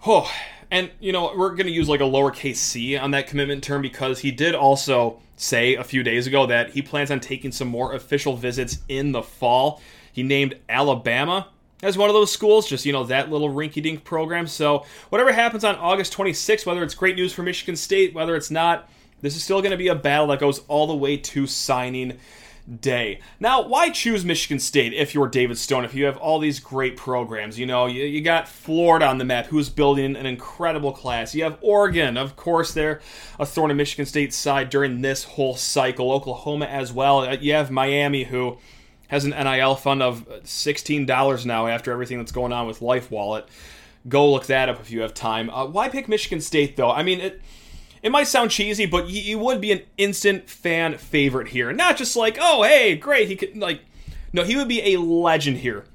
oh, 0.07 0.31
and 0.71 0.89
you 0.99 1.11
know, 1.11 1.33
we're 1.35 1.51
going 1.51 1.67
to 1.67 1.71
use 1.71 1.89
like 1.89 1.99
a 1.99 2.03
lowercase 2.03 2.55
c 2.55 2.97
on 2.97 3.11
that 3.11 3.27
commitment 3.27 3.63
term 3.63 3.81
because 3.81 4.19
he 4.19 4.31
did 4.31 4.55
also 4.55 5.19
say 5.35 5.75
a 5.75 5.83
few 5.83 6.03
days 6.03 6.27
ago 6.27 6.45
that 6.45 6.71
he 6.71 6.81
plans 6.81 7.11
on 7.11 7.19
taking 7.19 7.51
some 7.51 7.67
more 7.67 7.93
official 7.93 8.35
visits 8.35 8.79
in 8.87 9.11
the 9.11 9.21
fall. 9.21 9.81
He 10.11 10.23
named 10.23 10.55
Alabama 10.67 11.47
as 11.81 11.97
one 11.97 12.09
of 12.09 12.13
those 12.13 12.31
schools, 12.31 12.67
just, 12.67 12.85
you 12.85 12.91
know, 12.91 13.05
that 13.05 13.29
little 13.29 13.49
rinky 13.49 13.81
dink 13.81 14.03
program. 14.03 14.47
So, 14.47 14.85
whatever 15.09 15.31
happens 15.31 15.63
on 15.63 15.75
August 15.75 16.13
26th, 16.13 16.65
whether 16.65 16.83
it's 16.83 16.93
great 16.93 17.15
news 17.15 17.31
for 17.31 17.43
Michigan 17.43 17.75
State, 17.75 18.13
whether 18.13 18.35
it's 18.35 18.51
not, 18.51 18.89
this 19.21 19.35
is 19.35 19.43
still 19.43 19.61
going 19.61 19.71
to 19.71 19.77
be 19.77 19.87
a 19.87 19.95
battle 19.95 20.27
that 20.27 20.39
goes 20.39 20.59
all 20.67 20.87
the 20.87 20.95
way 20.95 21.17
to 21.17 21.47
signing 21.47 22.17
day. 22.69 23.19
Now, 23.39 23.63
why 23.63 23.89
choose 23.89 24.23
Michigan 24.23 24.59
State 24.59 24.93
if 24.93 25.13
you're 25.13 25.27
David 25.27 25.57
Stone, 25.57 25.85
if 25.85 25.95
you 25.95 26.05
have 26.05 26.17
all 26.17 26.39
these 26.39 26.59
great 26.59 26.95
programs? 26.97 27.57
You 27.57 27.65
know, 27.65 27.87
you, 27.87 28.03
you, 28.03 28.21
got 28.21 28.47
Florida 28.47 29.07
on 29.07 29.17
the 29.17 29.25
map, 29.25 29.47
who's 29.47 29.69
building 29.69 30.15
an 30.15 30.25
incredible 30.25 30.91
class. 30.91 31.33
You 31.33 31.43
have 31.43 31.57
Oregon, 31.61 32.17
of 32.17 32.35
course, 32.35 32.73
they're 32.73 33.01
a 33.39 33.45
thorn 33.45 33.71
in 33.71 33.77
Michigan 33.77 34.05
State's 34.05 34.35
side 34.35 34.69
during 34.69 35.01
this 35.01 35.23
whole 35.23 35.55
cycle. 35.55 36.11
Oklahoma 36.11 36.65
as 36.65 36.93
well. 36.93 37.21
Uh, 37.21 37.37
you 37.39 37.53
have 37.53 37.71
Miami, 37.71 38.25
who 38.25 38.57
has 39.07 39.25
an 39.25 39.31
NIL 39.31 39.75
fund 39.75 40.03
of 40.03 40.27
$16 40.43 41.45
now 41.45 41.67
after 41.67 41.91
everything 41.91 42.19
that's 42.19 42.31
going 42.31 42.53
on 42.53 42.67
with 42.67 42.81
Life 42.81 43.09
Wallet. 43.09 43.47
Go 44.07 44.31
look 44.31 44.45
that 44.45 44.69
up 44.69 44.79
if 44.79 44.91
you 44.91 45.01
have 45.01 45.13
time. 45.13 45.49
Uh, 45.49 45.65
why 45.65 45.89
pick 45.89 46.07
Michigan 46.07 46.39
State, 46.39 46.77
though? 46.77 46.91
I 46.91 47.03
mean, 47.03 47.19
it 47.19 47.41
it 48.01 48.11
might 48.11 48.27
sound 48.27 48.51
cheesy, 48.51 48.85
but 48.85 49.09
he, 49.09 49.35
would 49.35 49.61
be 49.61 49.71
an 49.71 49.81
instant 49.97 50.49
fan 50.49 50.97
favorite 50.97 51.49
here. 51.49 51.71
Not 51.71 51.97
just 51.97 52.15
like, 52.15 52.37
oh, 52.39 52.63
hey, 52.63 52.95
great. 52.95 53.27
He 53.27 53.35
could, 53.35 53.57
like, 53.57 53.81
no, 54.31 54.43
he 54.43 54.55
would 54.55 54.67
be 54.67 54.93
a 54.93 54.99
legend 54.99 55.57
here 55.57 55.85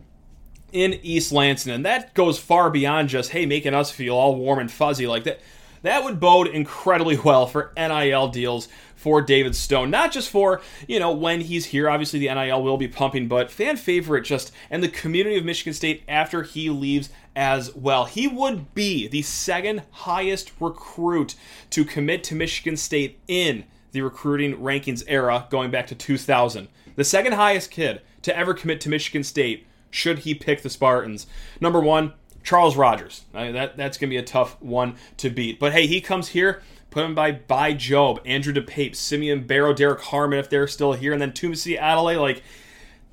in 0.72 0.94
East 1.02 1.32
Lansing. 1.32 1.72
And 1.72 1.84
that 1.86 2.14
goes 2.14 2.38
far 2.38 2.70
beyond 2.70 3.08
just, 3.08 3.30
hey, 3.30 3.46
making 3.46 3.74
us 3.74 3.90
feel 3.90 4.14
all 4.14 4.36
warm 4.36 4.58
and 4.58 4.70
fuzzy 4.70 5.06
like 5.06 5.24
that. 5.24 5.40
That 5.82 6.04
would 6.04 6.18
bode 6.18 6.48
incredibly 6.48 7.18
well 7.18 7.46
for 7.46 7.72
NIL 7.76 8.28
deals 8.28 8.68
for 9.04 9.20
David 9.20 9.54
Stone. 9.54 9.90
Not 9.90 10.12
just 10.12 10.30
for, 10.30 10.62
you 10.88 10.98
know, 10.98 11.12
when 11.12 11.42
he's 11.42 11.66
here. 11.66 11.90
Obviously, 11.90 12.20
the 12.20 12.34
NIL 12.34 12.62
will 12.62 12.78
be 12.78 12.88
pumping, 12.88 13.28
but 13.28 13.50
fan 13.50 13.76
favorite 13.76 14.22
just, 14.22 14.50
and 14.70 14.82
the 14.82 14.88
community 14.88 15.36
of 15.36 15.44
Michigan 15.44 15.74
State 15.74 16.02
after 16.08 16.42
he 16.42 16.70
leaves 16.70 17.10
as 17.36 17.74
well. 17.74 18.06
He 18.06 18.26
would 18.26 18.74
be 18.74 19.06
the 19.06 19.20
second 19.20 19.82
highest 19.90 20.52
recruit 20.58 21.34
to 21.68 21.84
commit 21.84 22.24
to 22.24 22.34
Michigan 22.34 22.78
State 22.78 23.18
in 23.28 23.64
the 23.92 24.00
recruiting 24.00 24.56
rankings 24.56 25.04
era 25.06 25.48
going 25.50 25.70
back 25.70 25.86
to 25.88 25.94
2000. 25.94 26.68
The 26.96 27.04
second 27.04 27.34
highest 27.34 27.70
kid 27.70 28.00
to 28.22 28.34
ever 28.34 28.54
commit 28.54 28.80
to 28.80 28.88
Michigan 28.88 29.22
State 29.22 29.66
should 29.90 30.20
he 30.20 30.34
pick 30.34 30.62
the 30.62 30.70
Spartans. 30.70 31.26
Number 31.60 31.80
one, 31.80 32.14
Charles 32.42 32.74
Rogers. 32.74 33.24
I 33.34 33.44
mean, 33.44 33.52
that, 33.52 33.76
that's 33.76 33.98
going 33.98 34.08
to 34.08 34.14
be 34.14 34.18
a 34.18 34.22
tough 34.22 34.60
one 34.62 34.96
to 35.18 35.28
beat. 35.28 35.58
But 35.58 35.72
hey, 35.72 35.86
he 35.86 36.00
comes 36.00 36.28
here, 36.28 36.62
put 36.94 37.04
him 37.04 37.14
by 37.14 37.32
by 37.32 37.74
Job, 37.74 38.20
Andrew 38.24 38.52
DePape, 38.52 38.96
Simeon 38.96 39.46
Barrow, 39.46 39.74
Derrick 39.74 40.00
Harmon 40.00 40.38
if 40.38 40.48
they're 40.48 40.66
still 40.66 40.94
here, 40.94 41.12
and 41.12 41.20
then 41.20 41.32
Tunmise 41.32 41.78
Adeleye. 41.78 42.20
Like, 42.20 42.42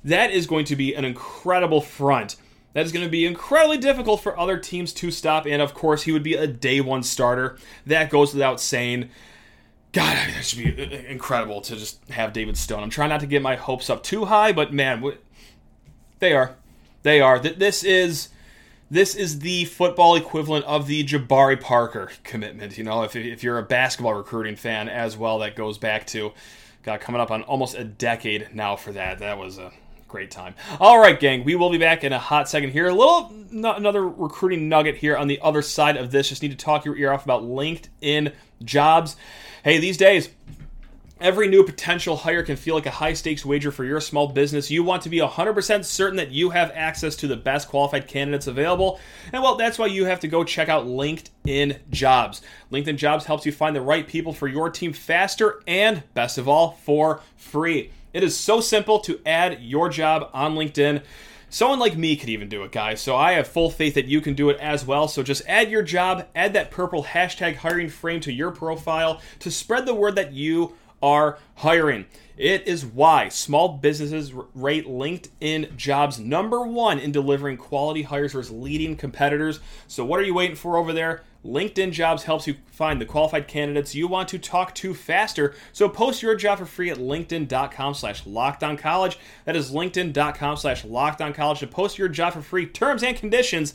that 0.04 0.30
is 0.30 0.46
going 0.46 0.64
to 0.66 0.76
be 0.76 0.94
an 0.94 1.04
incredible 1.04 1.80
front 1.80 2.36
that 2.74 2.86
is 2.86 2.92
going 2.92 3.04
to 3.04 3.10
be 3.10 3.26
incredibly 3.26 3.78
difficult 3.78 4.20
for 4.20 4.38
other 4.38 4.58
teams 4.58 4.92
to 4.94 5.10
stop. 5.10 5.46
And 5.46 5.60
of 5.60 5.74
course, 5.74 6.04
he 6.04 6.12
would 6.12 6.22
be 6.22 6.34
a 6.34 6.46
day 6.46 6.80
one 6.80 7.02
starter. 7.02 7.58
That 7.86 8.10
goes 8.10 8.32
without 8.32 8.60
saying. 8.60 9.10
God, 9.92 10.16
that 10.16 10.42
should 10.42 10.58
be 10.58 10.82
uh, 10.82 10.86
uh, 10.86 11.02
incredible 11.06 11.60
to 11.60 11.76
just 11.76 12.02
have 12.08 12.32
David 12.32 12.56
Stone. 12.56 12.82
I'm 12.82 12.88
trying 12.88 13.10
not 13.10 13.20
to 13.20 13.26
get 13.26 13.42
my 13.42 13.56
hopes 13.56 13.90
up 13.90 14.02
too 14.02 14.24
high, 14.24 14.50
but 14.50 14.72
man, 14.72 15.04
they 16.18 16.32
are. 16.32 16.56
They 17.02 17.20
are. 17.20 17.38
This 17.38 17.84
is 17.84 18.30
This 18.92 19.14
is 19.14 19.38
the 19.38 19.64
football 19.64 20.16
equivalent 20.16 20.66
of 20.66 20.86
the 20.86 21.02
Jabari 21.02 21.58
Parker 21.58 22.12
commitment. 22.24 22.76
You 22.76 22.84
know, 22.84 23.04
if, 23.04 23.16
if 23.16 23.42
you're 23.42 23.56
a 23.56 23.62
basketball 23.62 24.12
recruiting 24.12 24.54
fan 24.54 24.86
as 24.90 25.16
well, 25.16 25.38
that 25.38 25.56
goes 25.56 25.78
back 25.78 26.06
to, 26.08 26.34
got 26.82 27.00
coming 27.00 27.18
up 27.18 27.30
on 27.30 27.42
almost 27.44 27.74
a 27.74 27.84
decade 27.84 28.48
now 28.52 28.76
for 28.76 28.92
that. 28.92 29.20
That 29.20 29.38
was 29.38 29.56
a 29.56 29.72
great 30.08 30.30
time. 30.30 30.54
All 30.78 30.98
right, 30.98 31.18
gang, 31.18 31.42
we 31.42 31.54
will 31.54 31.70
be 31.70 31.78
back 31.78 32.04
in 32.04 32.12
a 32.12 32.18
hot 32.18 32.50
second 32.50 32.72
here. 32.72 32.86
A 32.86 32.92
little 32.92 33.32
another 33.50 34.06
recruiting 34.06 34.68
nugget 34.68 34.98
here 34.98 35.16
on 35.16 35.26
the 35.26 35.40
other 35.40 35.62
side 35.62 35.96
of 35.96 36.10
this. 36.10 36.28
Just 36.28 36.42
need 36.42 36.50
to 36.50 36.56
talk 36.58 36.84
your 36.84 36.94
ear 36.98 37.14
off 37.14 37.24
about 37.24 37.44
LinkedIn 37.44 38.34
jobs. 38.62 39.16
Hey, 39.64 39.78
these 39.78 39.96
days, 39.96 40.28
Every 41.22 41.46
new 41.46 41.62
potential 41.62 42.16
hire 42.16 42.42
can 42.42 42.56
feel 42.56 42.74
like 42.74 42.86
a 42.86 42.90
high 42.90 43.12
stakes 43.12 43.44
wager 43.44 43.70
for 43.70 43.84
your 43.84 44.00
small 44.00 44.26
business. 44.26 44.72
You 44.72 44.82
want 44.82 45.04
to 45.04 45.08
be 45.08 45.18
100% 45.18 45.84
certain 45.84 46.16
that 46.16 46.32
you 46.32 46.50
have 46.50 46.72
access 46.74 47.14
to 47.14 47.28
the 47.28 47.36
best 47.36 47.68
qualified 47.68 48.08
candidates 48.08 48.48
available. 48.48 48.98
And 49.32 49.40
well, 49.40 49.54
that's 49.54 49.78
why 49.78 49.86
you 49.86 50.04
have 50.06 50.18
to 50.18 50.26
go 50.26 50.42
check 50.42 50.68
out 50.68 50.86
LinkedIn 50.86 51.78
Jobs. 51.90 52.42
LinkedIn 52.72 52.96
Jobs 52.96 53.24
helps 53.24 53.46
you 53.46 53.52
find 53.52 53.76
the 53.76 53.80
right 53.80 54.08
people 54.08 54.32
for 54.32 54.48
your 54.48 54.68
team 54.68 54.92
faster 54.92 55.62
and, 55.68 56.02
best 56.12 56.38
of 56.38 56.48
all, 56.48 56.72
for 56.82 57.20
free. 57.36 57.92
It 58.12 58.24
is 58.24 58.36
so 58.36 58.60
simple 58.60 58.98
to 59.02 59.20
add 59.24 59.62
your 59.62 59.88
job 59.88 60.28
on 60.34 60.56
LinkedIn. 60.56 61.02
Someone 61.50 61.78
like 61.78 61.96
me 61.96 62.16
could 62.16 62.30
even 62.30 62.48
do 62.48 62.64
it, 62.64 62.72
guys. 62.72 63.00
So 63.00 63.14
I 63.14 63.34
have 63.34 63.46
full 63.46 63.70
faith 63.70 63.94
that 63.94 64.06
you 64.06 64.20
can 64.20 64.34
do 64.34 64.50
it 64.50 64.58
as 64.58 64.84
well. 64.84 65.06
So 65.06 65.22
just 65.22 65.46
add 65.46 65.70
your 65.70 65.82
job, 65.82 66.26
add 66.34 66.54
that 66.54 66.72
purple 66.72 67.04
hashtag 67.04 67.56
hiring 67.56 67.90
frame 67.90 68.20
to 68.22 68.32
your 68.32 68.50
profile 68.50 69.20
to 69.38 69.52
spread 69.52 69.86
the 69.86 69.94
word 69.94 70.16
that 70.16 70.32
you 70.32 70.74
are 71.02 71.38
hiring. 71.56 72.06
It 72.36 72.66
is 72.66 72.86
why 72.86 73.28
small 73.28 73.76
businesses 73.76 74.32
rate 74.54 74.86
LinkedIn 74.86 75.76
jobs 75.76 76.18
number 76.18 76.66
one 76.66 76.98
in 76.98 77.12
delivering 77.12 77.56
quality 77.56 78.02
hires 78.02 78.32
versus 78.32 78.50
leading 78.50 78.96
competitors. 78.96 79.60
So, 79.86 80.04
what 80.04 80.18
are 80.18 80.24
you 80.24 80.34
waiting 80.34 80.56
for 80.56 80.76
over 80.76 80.92
there? 80.92 81.22
LinkedIn 81.44 81.90
Jobs 81.90 82.22
helps 82.22 82.46
you 82.46 82.56
find 82.66 83.00
the 83.00 83.06
qualified 83.06 83.48
candidates 83.48 83.94
you 83.94 84.06
want 84.06 84.28
to 84.28 84.38
talk 84.38 84.74
to 84.76 84.94
faster. 84.94 85.54
So 85.72 85.88
post 85.88 86.22
your 86.22 86.36
job 86.36 86.58
for 86.58 86.66
free 86.66 86.90
at 86.90 86.98
linkedin.com 86.98 87.94
slash 87.94 88.22
college. 88.24 89.18
That 89.44 89.56
is 89.56 89.72
linkedin.com 89.72 90.56
slash 90.56 90.84
college 90.84 91.60
to 91.60 91.66
post 91.66 91.98
your 91.98 92.08
job 92.08 92.34
for 92.34 92.42
free. 92.42 92.66
Terms 92.66 93.02
and 93.02 93.16
conditions 93.16 93.74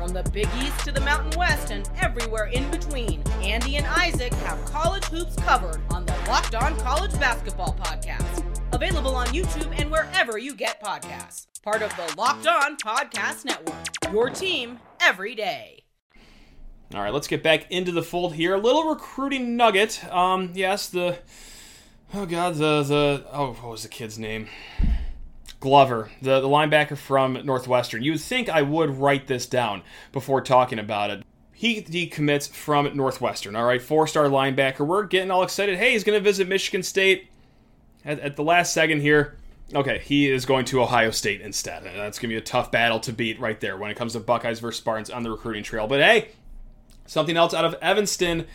From 0.00 0.14
the 0.14 0.22
Big 0.30 0.48
East 0.62 0.78
to 0.86 0.92
the 0.92 1.00
Mountain 1.02 1.38
West 1.38 1.70
and 1.70 1.86
everywhere 2.00 2.46
in 2.46 2.70
between, 2.70 3.22
Andy 3.42 3.76
and 3.76 3.86
Isaac 3.86 4.32
have 4.32 4.64
college 4.64 5.04
hoops 5.04 5.36
covered 5.36 5.82
on 5.90 6.06
the 6.06 6.14
Locked 6.26 6.54
On 6.54 6.74
College 6.78 7.12
Basketball 7.20 7.76
Podcast. 7.78 8.42
Available 8.72 9.14
on 9.14 9.26
YouTube 9.26 9.78
and 9.78 9.90
wherever 9.90 10.38
you 10.38 10.54
get 10.54 10.82
podcasts. 10.82 11.48
Part 11.62 11.82
of 11.82 11.94
the 11.98 12.14
Locked 12.16 12.46
On 12.46 12.78
Podcast 12.78 13.44
Network. 13.44 13.76
Your 14.10 14.30
team 14.30 14.78
every 15.02 15.34
day. 15.34 15.84
All 16.94 17.02
right, 17.02 17.12
let's 17.12 17.28
get 17.28 17.42
back 17.42 17.70
into 17.70 17.92
the 17.92 18.02
fold 18.02 18.32
here. 18.32 18.54
A 18.54 18.58
little 18.58 18.84
recruiting 18.84 19.54
nugget. 19.54 20.02
Um, 20.10 20.52
yes, 20.54 20.88
the 20.88 21.18
oh 22.14 22.24
god, 22.24 22.54
the 22.54 22.82
the 22.84 23.26
oh, 23.30 23.52
what 23.52 23.70
was 23.72 23.82
the 23.82 23.90
kid's 23.90 24.18
name? 24.18 24.48
Glover, 25.60 26.10
the 26.22 26.40
the 26.40 26.48
linebacker 26.48 26.96
from 26.96 27.34
Northwestern. 27.44 28.02
You 28.02 28.12
would 28.12 28.20
think 28.20 28.48
I 28.48 28.62
would 28.62 28.96
write 28.96 29.26
this 29.26 29.46
down 29.46 29.82
before 30.12 30.40
talking 30.40 30.78
about 30.78 31.10
it. 31.10 31.22
He 31.52 31.82
decommits 31.82 32.48
from 32.48 32.96
Northwestern. 32.96 33.54
All 33.54 33.66
right, 33.66 33.82
four-star 33.82 34.24
linebacker. 34.26 34.86
We're 34.86 35.04
getting 35.04 35.30
all 35.30 35.42
excited. 35.42 35.78
Hey, 35.78 35.92
he's 35.92 36.04
going 36.04 36.18
to 36.18 36.24
visit 36.24 36.48
Michigan 36.48 36.82
State. 36.82 37.28
At, 38.02 38.18
at 38.20 38.36
the 38.36 38.42
last 38.42 38.72
second 38.72 39.02
here, 39.02 39.36
Okay, 39.72 40.00
he 40.04 40.28
is 40.28 40.46
going 40.46 40.64
to 40.64 40.82
Ohio 40.82 41.12
State 41.12 41.42
instead. 41.42 41.86
Uh, 41.86 41.92
that's 41.96 42.18
going 42.18 42.30
to 42.30 42.34
be 42.34 42.36
a 42.36 42.40
tough 42.40 42.72
battle 42.72 42.98
to 43.00 43.12
beat 43.12 43.38
right 43.38 43.60
there 43.60 43.76
when 43.76 43.88
it 43.90 43.96
comes 43.96 44.14
to 44.14 44.20
Buckeyes 44.20 44.58
versus 44.58 44.78
Spartans 44.78 45.10
on 45.10 45.22
the 45.22 45.30
recruiting 45.30 45.62
trail. 45.62 45.86
But 45.86 46.00
hey, 46.00 46.30
Something 47.10 47.36
else 47.36 47.52
out 47.52 47.64
of 47.64 47.74
Evanston, 47.82 48.46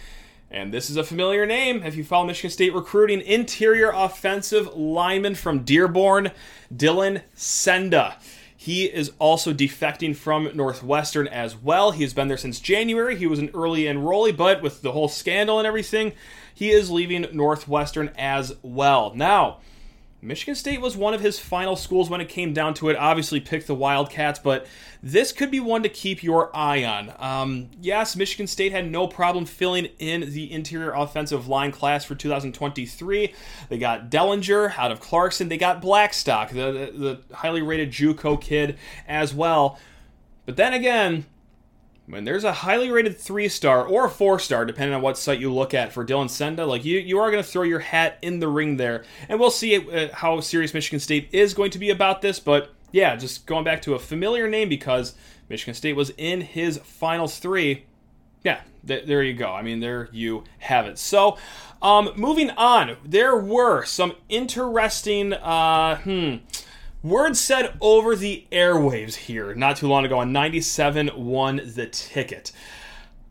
and 0.55 0.73
this 0.73 0.89
is 0.89 0.95
a 0.95 1.03
familiar 1.03 1.45
name 1.45 1.83
if 1.83 1.97
you 1.97 2.03
follow 2.05 2.25
Michigan 2.25 2.49
State 2.49 2.73
recruiting. 2.73 3.19
Interior 3.19 3.91
offensive 3.93 4.73
lineman 4.73 5.35
from 5.35 5.65
Dearborn, 5.65 6.31
Dylan 6.73 7.21
Senda. 7.33 8.15
He 8.55 8.85
is 8.85 9.11
also 9.19 9.53
defecting 9.53 10.15
from 10.15 10.49
Northwestern 10.55 11.27
as 11.27 11.57
well. 11.57 11.91
He's 11.91 12.13
been 12.13 12.29
there 12.29 12.37
since 12.37 12.61
January. 12.61 13.17
He 13.17 13.27
was 13.27 13.37
an 13.37 13.51
early 13.53 13.83
enrollee, 13.83 14.35
but 14.35 14.61
with 14.61 14.81
the 14.81 14.93
whole 14.93 15.09
scandal 15.09 15.59
and 15.59 15.67
everything, 15.67 16.13
he 16.53 16.71
is 16.71 16.89
leaving 16.89 17.27
Northwestern 17.33 18.11
as 18.17 18.55
well. 18.61 19.13
Now, 19.13 19.57
Michigan 20.25 20.55
State 20.55 20.81
was 20.81 20.97
one 20.97 21.13
of 21.13 21.21
his 21.21 21.37
final 21.37 21.75
schools 21.75 22.09
when 22.09 22.19
it 22.19 22.27
came 22.27 22.51
down 22.51 22.73
to 22.75 22.89
it. 22.89 22.97
Obviously, 22.97 23.39
picked 23.39 23.67
the 23.67 23.75
Wildcats, 23.75 24.39
but 24.39 24.65
this 25.03 25.31
could 25.31 25.51
be 25.51 25.59
one 25.59 25.83
to 25.83 25.89
keep 25.89 26.23
your 26.23 26.55
eye 26.55 26.83
on. 26.83 27.13
Um, 27.19 27.69
yes, 27.79 28.15
Michigan 28.15 28.47
State 28.47 28.71
had 28.71 28.89
no 28.89 29.07
problem 29.07 29.45
filling 29.45 29.85
in 29.99 30.33
the 30.33 30.51
interior 30.51 30.91
offensive 30.93 31.47
line 31.47 31.71
class 31.71 32.03
for 32.03 32.15
2023. 32.15 33.33
They 33.69 33.77
got 33.77 34.09
Dellinger 34.09 34.77
out 34.77 34.91
of 34.91 34.99
Clarkston. 34.99 35.49
They 35.49 35.57
got 35.57 35.81
Blackstock, 35.81 36.49
the, 36.49 36.91
the, 36.95 37.19
the 37.27 37.35
highly 37.35 37.61
rated 37.61 37.91
JUCO 37.91 38.41
kid, 38.41 38.77
as 39.07 39.33
well. 39.33 39.79
But 40.45 40.57
then 40.57 40.73
again, 40.73 41.25
when 42.07 42.23
there's 42.23 42.43
a 42.43 42.53
highly 42.53 42.91
rated 42.91 43.17
three 43.17 43.49
star 43.49 43.85
or 43.85 44.05
a 44.05 44.09
four 44.09 44.39
star, 44.39 44.65
depending 44.65 44.93
on 44.93 45.01
what 45.01 45.17
site 45.17 45.39
you 45.39 45.51
look 45.51 45.73
at 45.73 45.91
for 45.91 46.05
Dylan 46.05 46.29
Senda, 46.29 46.65
like 46.65 46.85
you, 46.85 46.99
you 46.99 47.19
are 47.19 47.31
going 47.31 47.43
to 47.43 47.49
throw 47.49 47.63
your 47.63 47.79
hat 47.79 48.19
in 48.21 48.39
the 48.39 48.47
ring 48.47 48.77
there, 48.77 49.03
and 49.27 49.39
we'll 49.39 49.51
see 49.51 49.73
it, 49.73 50.11
uh, 50.11 50.15
how 50.15 50.39
serious 50.39 50.73
Michigan 50.73 50.99
State 50.99 51.29
is 51.31 51.53
going 51.53 51.71
to 51.71 51.79
be 51.79 51.89
about 51.89 52.21
this. 52.21 52.39
But 52.39 52.73
yeah, 52.91 53.15
just 53.15 53.45
going 53.45 53.63
back 53.63 53.81
to 53.83 53.95
a 53.95 53.99
familiar 53.99 54.47
name 54.47 54.69
because 54.69 55.15
Michigan 55.49 55.73
State 55.73 55.95
was 55.95 56.11
in 56.17 56.41
his 56.41 56.77
finals 56.79 57.39
three. 57.39 57.85
Yeah, 58.43 58.61
th- 58.85 59.07
there 59.07 59.23
you 59.23 59.33
go. 59.33 59.51
I 59.51 59.63
mean, 59.63 59.79
there 59.79 60.07
you 60.11 60.43
have 60.59 60.85
it. 60.85 60.99
So, 60.99 61.37
um, 61.81 62.11
moving 62.15 62.51
on, 62.51 62.97
there 63.03 63.35
were 63.35 63.83
some 63.85 64.13
interesting. 64.29 65.33
Uh, 65.33 65.97
hmm 65.97 66.35
Word 67.05 67.37
said 67.37 67.77
over 67.81 68.15
the 68.15 68.47
airwaves 68.51 69.13
here 69.13 69.53
not 69.53 69.77
too 69.77 69.87
long 69.87 70.05
ago 70.05 70.17
on 70.17 70.31
97 70.31 71.11
won 71.15 71.61
the 71.63 71.85
ticket. 71.85 72.51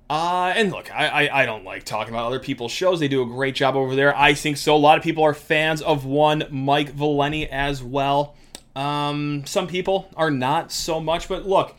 Uh, 0.09 0.53
and 0.55 0.71
look, 0.71 0.95
I, 0.95 1.27
I, 1.27 1.43
I, 1.43 1.45
don't 1.45 1.65
like 1.65 1.83
talking 1.83 2.15
about 2.15 2.27
other 2.27 2.39
people's 2.39 2.71
shows. 2.71 3.01
They 3.01 3.09
do 3.09 3.23
a 3.23 3.27
great 3.27 3.57
job 3.57 3.75
over 3.75 3.97
there. 3.97 4.17
I 4.17 4.33
think 4.33 4.59
so. 4.59 4.77
A 4.77 4.79
lot 4.79 4.97
of 4.97 5.03
people 5.03 5.25
are 5.25 5.35
fans 5.35 5.83
of 5.83 6.05
one 6.05 6.45
Mike 6.53 6.91
Valenti 6.91 7.49
as 7.49 7.83
well. 7.83 8.37
Um, 8.77 9.43
some 9.45 9.67
people 9.67 10.09
are 10.17 10.31
not 10.31 10.71
so 10.71 11.01
much, 11.01 11.29
but 11.29 11.45
look, 11.45 11.75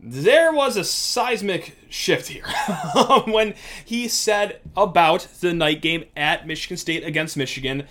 there 0.00 0.52
was 0.52 0.76
a 0.76 0.82
seismic 0.82 1.76
shift 1.90 2.26
here 2.26 2.46
when 3.26 3.54
he 3.84 4.08
said 4.08 4.58
about 4.76 5.28
the 5.40 5.54
night 5.54 5.80
game 5.80 6.06
at 6.16 6.44
Michigan 6.44 6.76
State 6.76 7.04
against 7.04 7.36
Michigan, 7.36 7.86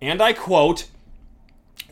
and 0.00 0.20
I 0.20 0.32
quote, 0.32 0.88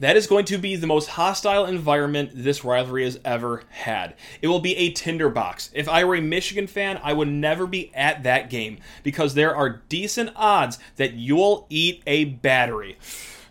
that 0.02 0.16
is 0.16 0.26
going 0.26 0.44
to 0.44 0.58
be 0.58 0.74
the 0.74 0.86
most 0.88 1.10
hostile 1.10 1.64
environment 1.64 2.32
this 2.34 2.64
rivalry 2.64 3.04
has 3.04 3.20
ever 3.24 3.62
had. 3.70 4.14
It 4.40 4.48
will 4.48 4.58
be 4.58 4.76
a 4.76 4.90
tinderbox. 4.90 5.70
If 5.74 5.88
I 5.88 6.02
were 6.02 6.16
a 6.16 6.20
Michigan 6.20 6.66
fan, 6.66 7.00
I 7.04 7.12
would 7.12 7.28
never 7.28 7.68
be 7.68 7.94
at 7.94 8.24
that 8.24 8.50
game 8.50 8.78
because 9.04 9.34
there 9.34 9.54
are 9.54 9.80
decent 9.88 10.30
odds 10.34 10.80
that 10.96 11.12
you'll 11.12 11.68
eat 11.70 12.02
a 12.04 12.24
battery. 12.24 12.98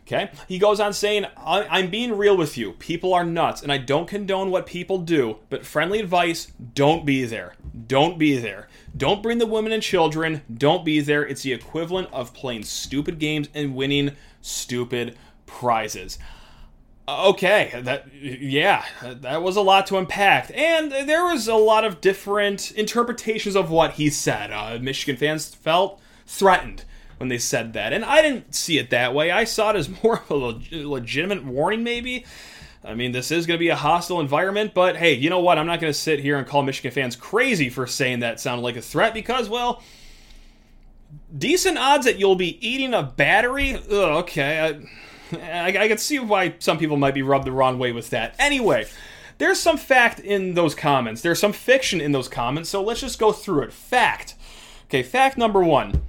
Okay? 0.02 0.30
He 0.46 0.60
goes 0.60 0.82
on 0.82 0.92
saying, 0.92 1.26
I'm 1.38 1.90
being 1.90 2.18
real 2.18 2.36
with 2.36 2.58
you. 2.58 2.74
People 2.74 3.14
are 3.14 3.24
nuts, 3.24 3.62
and 3.62 3.72
I 3.72 3.78
don't 3.78 4.10
condone 4.10 4.52
what 4.52 4.66
people 4.66 4.98
do, 4.98 5.38
but 5.50 5.66
friendly 5.66 6.02
advice 6.02 6.52
don't 6.76 7.06
be 7.06 7.24
there. 7.24 7.56
Don't 7.88 8.20
be 8.20 8.38
there. 8.38 8.68
Don't 8.98 9.24
bring 9.24 9.38
the 9.38 9.46
women 9.46 9.72
and 9.72 9.82
children. 9.82 10.42
Don't 10.54 10.84
be 10.84 11.00
there. 11.00 11.26
It's 11.26 11.44
the 11.44 11.54
equivalent 11.54 12.10
of 12.12 12.34
playing 12.34 12.64
stupid 12.64 13.20
games 13.20 13.48
and 13.54 13.74
winning 13.74 14.18
stupid 14.42 15.18
prizes. 15.46 16.20
Okay, 17.08 17.72
that 17.84 18.14
yeah, 18.14 18.86
that 19.02 19.42
was 19.42 19.56
a 19.56 19.62
lot 19.62 19.88
to 19.88 19.98
unpack, 19.98 20.52
and 20.54 20.92
there 20.92 21.26
was 21.26 21.48
a 21.48 21.56
lot 21.56 21.84
of 21.84 22.00
different 22.00 22.72
interpretations 22.72 23.56
of 23.56 23.72
what 23.72 23.94
he 23.94 24.10
said. 24.10 24.52
Uh, 24.52 24.78
Michigan 24.80 25.18
fans 25.18 25.54
felt 25.54 26.00
threatened 26.28 26.86
when 27.18 27.28
they 27.28 27.40
said 27.40 27.74
that, 27.74 27.92
and 27.92 28.06
I 28.06 28.22
didn't 28.22 28.54
see 28.54 28.78
it 28.78 28.92
that 28.92 29.16
way. 29.16 29.32
I 29.32 29.46
saw 29.46 29.72
it 29.72 29.78
as 29.78 29.90
more 30.04 30.20
of 30.20 30.30
a 30.30 30.36
leg- 30.36 30.72
legitimate 30.72 31.44
warning, 31.44 31.84
maybe. 31.84 32.26
I 32.84 32.96
mean, 32.96 33.12
this 33.12 33.32
is 33.32 33.46
going 33.46 33.58
to 33.58 33.60
be 33.60 33.70
a 33.70 33.76
hostile 33.76 34.20
environment, 34.20 34.74
but 34.74 34.96
hey, 34.96 35.14
you 35.14 35.30
know 35.30 35.40
what? 35.40 35.58
I'm 35.58 35.68
not 35.68 35.80
going 35.80 35.94
to 35.94 36.00
sit 36.00 36.20
here 36.20 36.38
and 36.38 36.48
call 36.48 36.64
Michigan 36.64 36.92
fans 36.92 37.16
crazy 37.16 37.70
for 37.70 37.86
saying 37.86 38.20
that 38.20 38.40
sounded 38.40 38.64
like 38.64 38.76
a 38.76 38.82
threat 38.82 39.14
because, 39.14 39.50
well, 39.50 39.84
decent 41.38 41.78
odds 41.78 42.06
that 42.06 42.20
you'll 42.20 42.36
be 42.36 42.66
eating 42.68 42.94
a 42.94 43.04
battery. 43.04 43.76
Ugh, 43.76 43.92
okay, 43.92 44.82
I, 45.34 45.38
I, 45.38 45.68
I 45.68 45.88
can 45.88 45.98
see 45.98 46.20
why 46.20 46.56
some 46.60 46.78
people 46.78 46.98
might 46.98 47.14
be 47.14 47.22
rubbed 47.22 47.46
the 47.46 47.52
wrong 47.52 47.80
way 47.80 47.92
with 47.92 48.10
that. 48.10 48.36
Anyway, 48.38 48.86
there's 49.38 49.60
some 49.60 49.78
fact 49.78 50.20
in 50.20 50.54
those 50.54 50.76
comments. 50.76 51.22
There's 51.22 51.40
some 51.40 51.54
fiction 51.54 52.02
in 52.02 52.12
those 52.12 52.28
comments. 52.28 52.70
So 52.70 52.84
let's 52.84 53.02
just 53.02 53.20
go 53.20 53.32
through 53.32 53.64
it. 53.64 53.74
Fact. 53.74 54.36
Okay, 54.86 55.04
fact 55.04 55.38
number 55.38 55.64
one. 55.64 56.02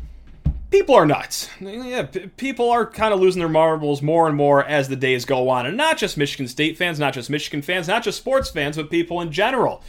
People 0.71 0.95
are 0.95 1.05
nuts. 1.05 1.51
Yeah, 1.61 2.05
p- 2.05 2.29
people 2.29 2.71
are 2.71 2.87
kind 2.87 3.13
of 3.13 3.21
losing 3.21 3.41
their 3.41 3.49
marbles 3.49 4.01
more 4.01 4.27
and 4.27 4.35
more 4.35 4.65
as 4.65 4.89
the 4.89 4.97
days 4.97 5.27
go 5.27 5.51
on. 5.51 5.67
And 5.67 5.77
not 5.77 5.99
just 5.99 6.17
Michigan 6.17 6.49
State 6.49 6.79
fans, 6.79 6.99
not 6.99 7.13
just 7.13 7.29
Michigan 7.29 7.61
fans, 7.61 7.87
not 7.89 8.03
just 8.03 8.17
sports 8.17 8.49
fans, 8.49 8.77
but 8.77 8.89
people 8.89 9.21
in 9.21 9.31
general. 9.31 9.83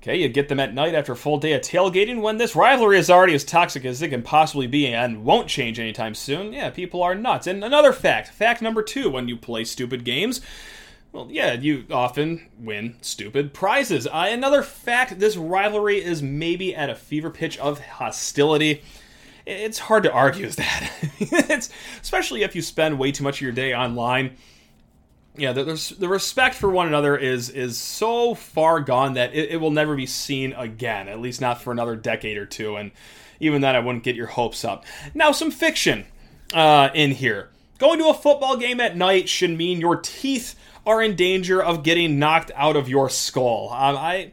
Okay, 0.00 0.16
you 0.16 0.28
get 0.28 0.48
them 0.48 0.60
at 0.60 0.74
night 0.74 0.94
after 0.94 1.12
a 1.12 1.16
full 1.16 1.38
day 1.38 1.52
of 1.54 1.62
tailgating 1.62 2.20
when 2.20 2.36
this 2.36 2.54
rivalry 2.54 2.98
is 2.98 3.10
already 3.10 3.34
as 3.34 3.44
toxic 3.44 3.84
as 3.84 4.00
it 4.00 4.10
can 4.10 4.22
possibly 4.22 4.68
be 4.68 4.86
and 4.86 5.24
won't 5.24 5.48
change 5.48 5.80
anytime 5.80 6.14
soon. 6.14 6.52
Yeah, 6.52 6.70
people 6.70 7.02
are 7.02 7.16
nuts. 7.16 7.48
And 7.48 7.64
another 7.64 7.92
fact, 7.92 8.28
fact 8.28 8.62
number 8.62 8.82
two, 8.82 9.10
when 9.10 9.26
you 9.26 9.36
play 9.36 9.64
stupid 9.64 10.04
games, 10.04 10.40
well, 11.10 11.26
yeah, 11.30 11.54
you 11.54 11.84
often 11.90 12.46
win 12.60 12.96
stupid 13.00 13.52
prizes. 13.52 14.06
Uh, 14.06 14.28
another 14.30 14.62
fact, 14.62 15.18
this 15.18 15.36
rivalry 15.36 16.02
is 16.04 16.22
maybe 16.22 16.76
at 16.76 16.90
a 16.90 16.94
fever 16.94 17.30
pitch 17.30 17.58
of 17.58 17.80
hostility 17.80 18.82
it's 19.48 19.78
hard 19.78 20.02
to 20.02 20.12
argue 20.12 20.46
with 20.46 20.56
that. 20.56 20.92
it's 21.18 21.70
especially 22.02 22.42
if 22.42 22.54
you 22.54 22.62
spend 22.62 22.98
way 22.98 23.12
too 23.12 23.24
much 23.24 23.38
of 23.38 23.42
your 23.42 23.52
day 23.52 23.74
online. 23.74 24.36
Yeah, 25.38 25.52
the, 25.52 25.94
the 25.98 26.08
respect 26.08 26.56
for 26.56 26.68
one 26.68 26.88
another 26.88 27.16
is 27.16 27.48
is 27.48 27.78
so 27.78 28.34
far 28.34 28.80
gone 28.80 29.14
that 29.14 29.34
it, 29.34 29.50
it, 29.50 29.56
will 29.58 29.70
never 29.70 29.94
be 29.94 30.06
seen 30.06 30.52
again. 30.52 31.08
At 31.08 31.20
least 31.20 31.40
not 31.40 31.62
for 31.62 31.72
another 31.72 31.94
decade 31.96 32.36
or 32.36 32.46
two. 32.46 32.76
And 32.76 32.90
even 33.40 33.60
then, 33.60 33.76
I 33.76 33.80
wouldn't 33.80 34.04
get 34.04 34.16
your 34.16 34.26
hopes 34.26 34.64
up. 34.64 34.84
Now, 35.14 35.32
some 35.32 35.50
fiction 35.50 36.06
uh, 36.52 36.90
in 36.92 37.12
here. 37.12 37.50
Going 37.78 38.00
to 38.00 38.08
a 38.08 38.14
football 38.14 38.56
game 38.56 38.80
at 38.80 38.96
night 38.96 39.28
should 39.28 39.56
mean 39.56 39.80
your 39.80 39.96
teeth 39.96 40.56
are 40.84 41.00
in 41.00 41.14
danger 41.14 41.62
of 41.62 41.84
getting 41.84 42.18
knocked 42.18 42.50
out 42.56 42.74
of 42.74 42.88
your 42.88 43.08
skull. 43.08 43.68
Um, 43.72 43.96
I 43.96 44.32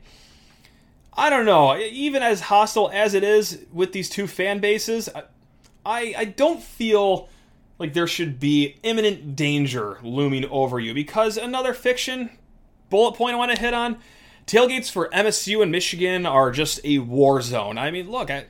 I 1.14 1.30
don't 1.30 1.46
know. 1.46 1.78
Even 1.78 2.24
as 2.24 2.42
hostile 2.42 2.90
as 2.92 3.14
it 3.14 3.24
is 3.24 3.64
with 3.72 3.92
these 3.92 4.10
two 4.10 4.26
fan 4.26 4.60
bases, 4.60 5.10
I 5.86 6.16
I 6.18 6.26
don't 6.26 6.62
feel 6.62 7.30
like 7.78 7.94
there 7.94 8.08
should 8.08 8.40
be 8.40 8.78
imminent 8.84 9.36
danger 9.36 10.00
looming 10.04 10.46
over 10.46 10.80
you 10.80 10.94
because 10.94 11.38
another 11.38 11.74
fiction 11.74 12.30
bullet 12.90 13.16
point 13.16 13.36
I 13.36 13.38
want 13.38 13.54
to 13.54 13.60
hit 13.60 13.74
on 13.74 13.98
tailgates 14.48 14.92
for 14.92 15.10
MSU 15.10 15.62
and 15.62 15.72
Michigan 15.72 16.26
are 16.26 16.52
just 16.52 16.80
a 16.84 17.00
war 17.00 17.42
zone. 17.42 17.78
I 17.78 17.92
mean, 17.92 18.10
look, 18.10 18.30
I 18.30 18.46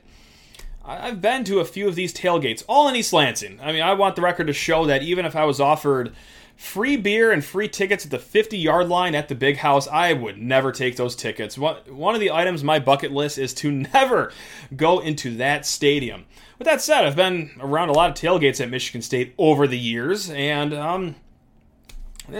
I've 0.84 1.20
been 1.20 1.42
to 1.44 1.58
a 1.58 1.64
few 1.64 1.88
of 1.88 1.96
these 1.96 2.14
tailgates, 2.14 2.62
all 2.68 2.88
in 2.88 2.94
East 2.94 3.12
Lansing. 3.12 3.58
I 3.60 3.72
mean, 3.72 3.82
I 3.82 3.94
want 3.94 4.14
the 4.14 4.22
record 4.22 4.46
to 4.46 4.52
show 4.52 4.86
that 4.86 5.02
even 5.02 5.26
if 5.26 5.34
I 5.34 5.44
was 5.44 5.60
offered 5.60 6.14
free 6.56 6.96
beer 6.96 7.32
and 7.32 7.44
free 7.44 7.68
tickets 7.68 8.04
at 8.04 8.10
the 8.10 8.18
50 8.18 8.56
yard 8.56 8.88
line 8.88 9.14
at 9.14 9.28
the 9.28 9.34
big 9.34 9.58
house. 9.58 9.86
I 9.88 10.12
would 10.12 10.38
never 10.38 10.72
take 10.72 10.96
those 10.96 11.14
tickets. 11.14 11.58
One 11.58 12.14
of 12.14 12.20
the 12.20 12.30
items 12.30 12.64
my 12.64 12.78
bucket 12.78 13.12
list 13.12 13.38
is 13.38 13.54
to 13.54 13.70
never 13.94 14.32
go 14.74 14.98
into 14.98 15.36
that 15.36 15.66
stadium. 15.66 16.24
With 16.58 16.66
that 16.66 16.80
said, 16.80 17.04
I've 17.04 17.16
been 17.16 17.50
around 17.60 17.90
a 17.90 17.92
lot 17.92 18.10
of 18.10 18.16
tailgates 18.16 18.60
at 18.60 18.70
Michigan 18.70 19.02
State 19.02 19.34
over 19.36 19.66
the 19.66 19.78
years, 19.78 20.30
and 20.30 20.72
um, 20.72 21.16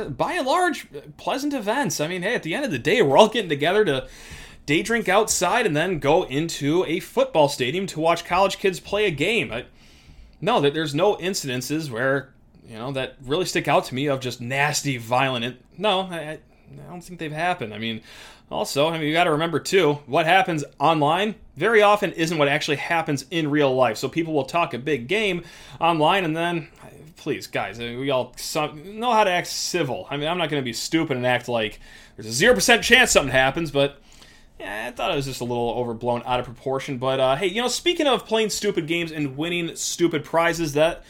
by 0.08 0.34
and 0.34 0.46
large, 0.46 0.88
pleasant 1.16 1.52
events. 1.52 2.00
I 2.00 2.08
mean, 2.08 2.22
hey, 2.22 2.34
at 2.34 2.42
the 2.42 2.54
end 2.54 2.64
of 2.64 2.70
the 2.70 2.78
day, 2.78 3.02
we're 3.02 3.18
all 3.18 3.28
getting 3.28 3.50
together 3.50 3.84
to 3.84 4.08
day 4.64 4.82
drink 4.82 5.08
outside 5.08 5.66
and 5.66 5.76
then 5.76 5.98
go 5.98 6.24
into 6.24 6.84
a 6.86 7.00
football 7.00 7.48
stadium 7.48 7.86
to 7.86 8.00
watch 8.00 8.24
college 8.24 8.58
kids 8.58 8.80
play 8.80 9.04
a 9.06 9.10
game. 9.10 9.52
I, 9.52 9.66
no, 10.40 10.60
there's 10.60 10.94
no 10.94 11.16
incidences 11.16 11.90
where 11.90 12.34
you 12.66 12.74
know, 12.74 12.92
that 12.92 13.16
really 13.24 13.44
stick 13.44 13.68
out 13.68 13.84
to 13.86 13.94
me 13.94 14.06
of 14.06 14.20
just 14.20 14.40
nasty, 14.40 14.96
violent. 14.96 15.62
no, 15.78 16.00
I, 16.00 16.40
I 16.72 16.90
don't 16.90 17.00
think 17.00 17.18
they've 17.18 17.32
happened. 17.32 17.74
I 17.74 17.78
mean, 17.78 18.02
also, 18.50 18.88
I 18.88 18.98
mean, 18.98 19.08
you 19.08 19.12
got 19.12 19.24
to 19.24 19.32
remember 19.32 19.58
too, 19.58 19.94
what 20.06 20.26
happens 20.26 20.64
online 20.78 21.34
very 21.56 21.82
often 21.82 22.12
isn't 22.12 22.38
what 22.38 22.48
actually 22.48 22.76
happens 22.76 23.24
in 23.30 23.50
real 23.50 23.74
life. 23.74 23.96
So 23.96 24.08
people 24.08 24.34
will 24.34 24.44
talk 24.44 24.74
a 24.74 24.78
big 24.78 25.08
game 25.08 25.42
online, 25.80 26.24
and 26.24 26.36
then, 26.36 26.68
please, 27.16 27.46
guys, 27.46 27.78
we 27.78 28.10
all 28.10 28.34
know 28.74 29.12
how 29.12 29.24
to 29.24 29.30
act 29.30 29.48
civil. 29.48 30.06
I 30.10 30.16
mean, 30.16 30.28
I'm 30.28 30.38
not 30.38 30.48
going 30.48 30.62
to 30.62 30.64
be 30.64 30.72
stupid 30.72 31.16
and 31.16 31.26
act 31.26 31.48
like 31.48 31.80
there's 32.16 32.26
a 32.26 32.32
zero 32.32 32.54
percent 32.54 32.84
chance 32.84 33.10
something 33.10 33.32
happens, 33.32 33.70
but 33.70 34.00
yeah, 34.60 34.86
I 34.88 34.90
thought 34.92 35.10
it 35.10 35.16
was 35.16 35.26
just 35.26 35.40
a 35.40 35.44
little 35.44 35.70
overblown, 35.70 36.22
out 36.24 36.40
of 36.40 36.46
proportion. 36.46 36.98
But 36.98 37.20
uh, 37.20 37.36
hey, 37.36 37.48
you 37.48 37.60
know, 37.60 37.68
speaking 37.68 38.06
of 38.06 38.26
playing 38.26 38.50
stupid 38.50 38.86
games 38.86 39.12
and 39.12 39.36
winning 39.36 39.76
stupid 39.76 40.24
prizes, 40.24 40.72
that 40.74 41.02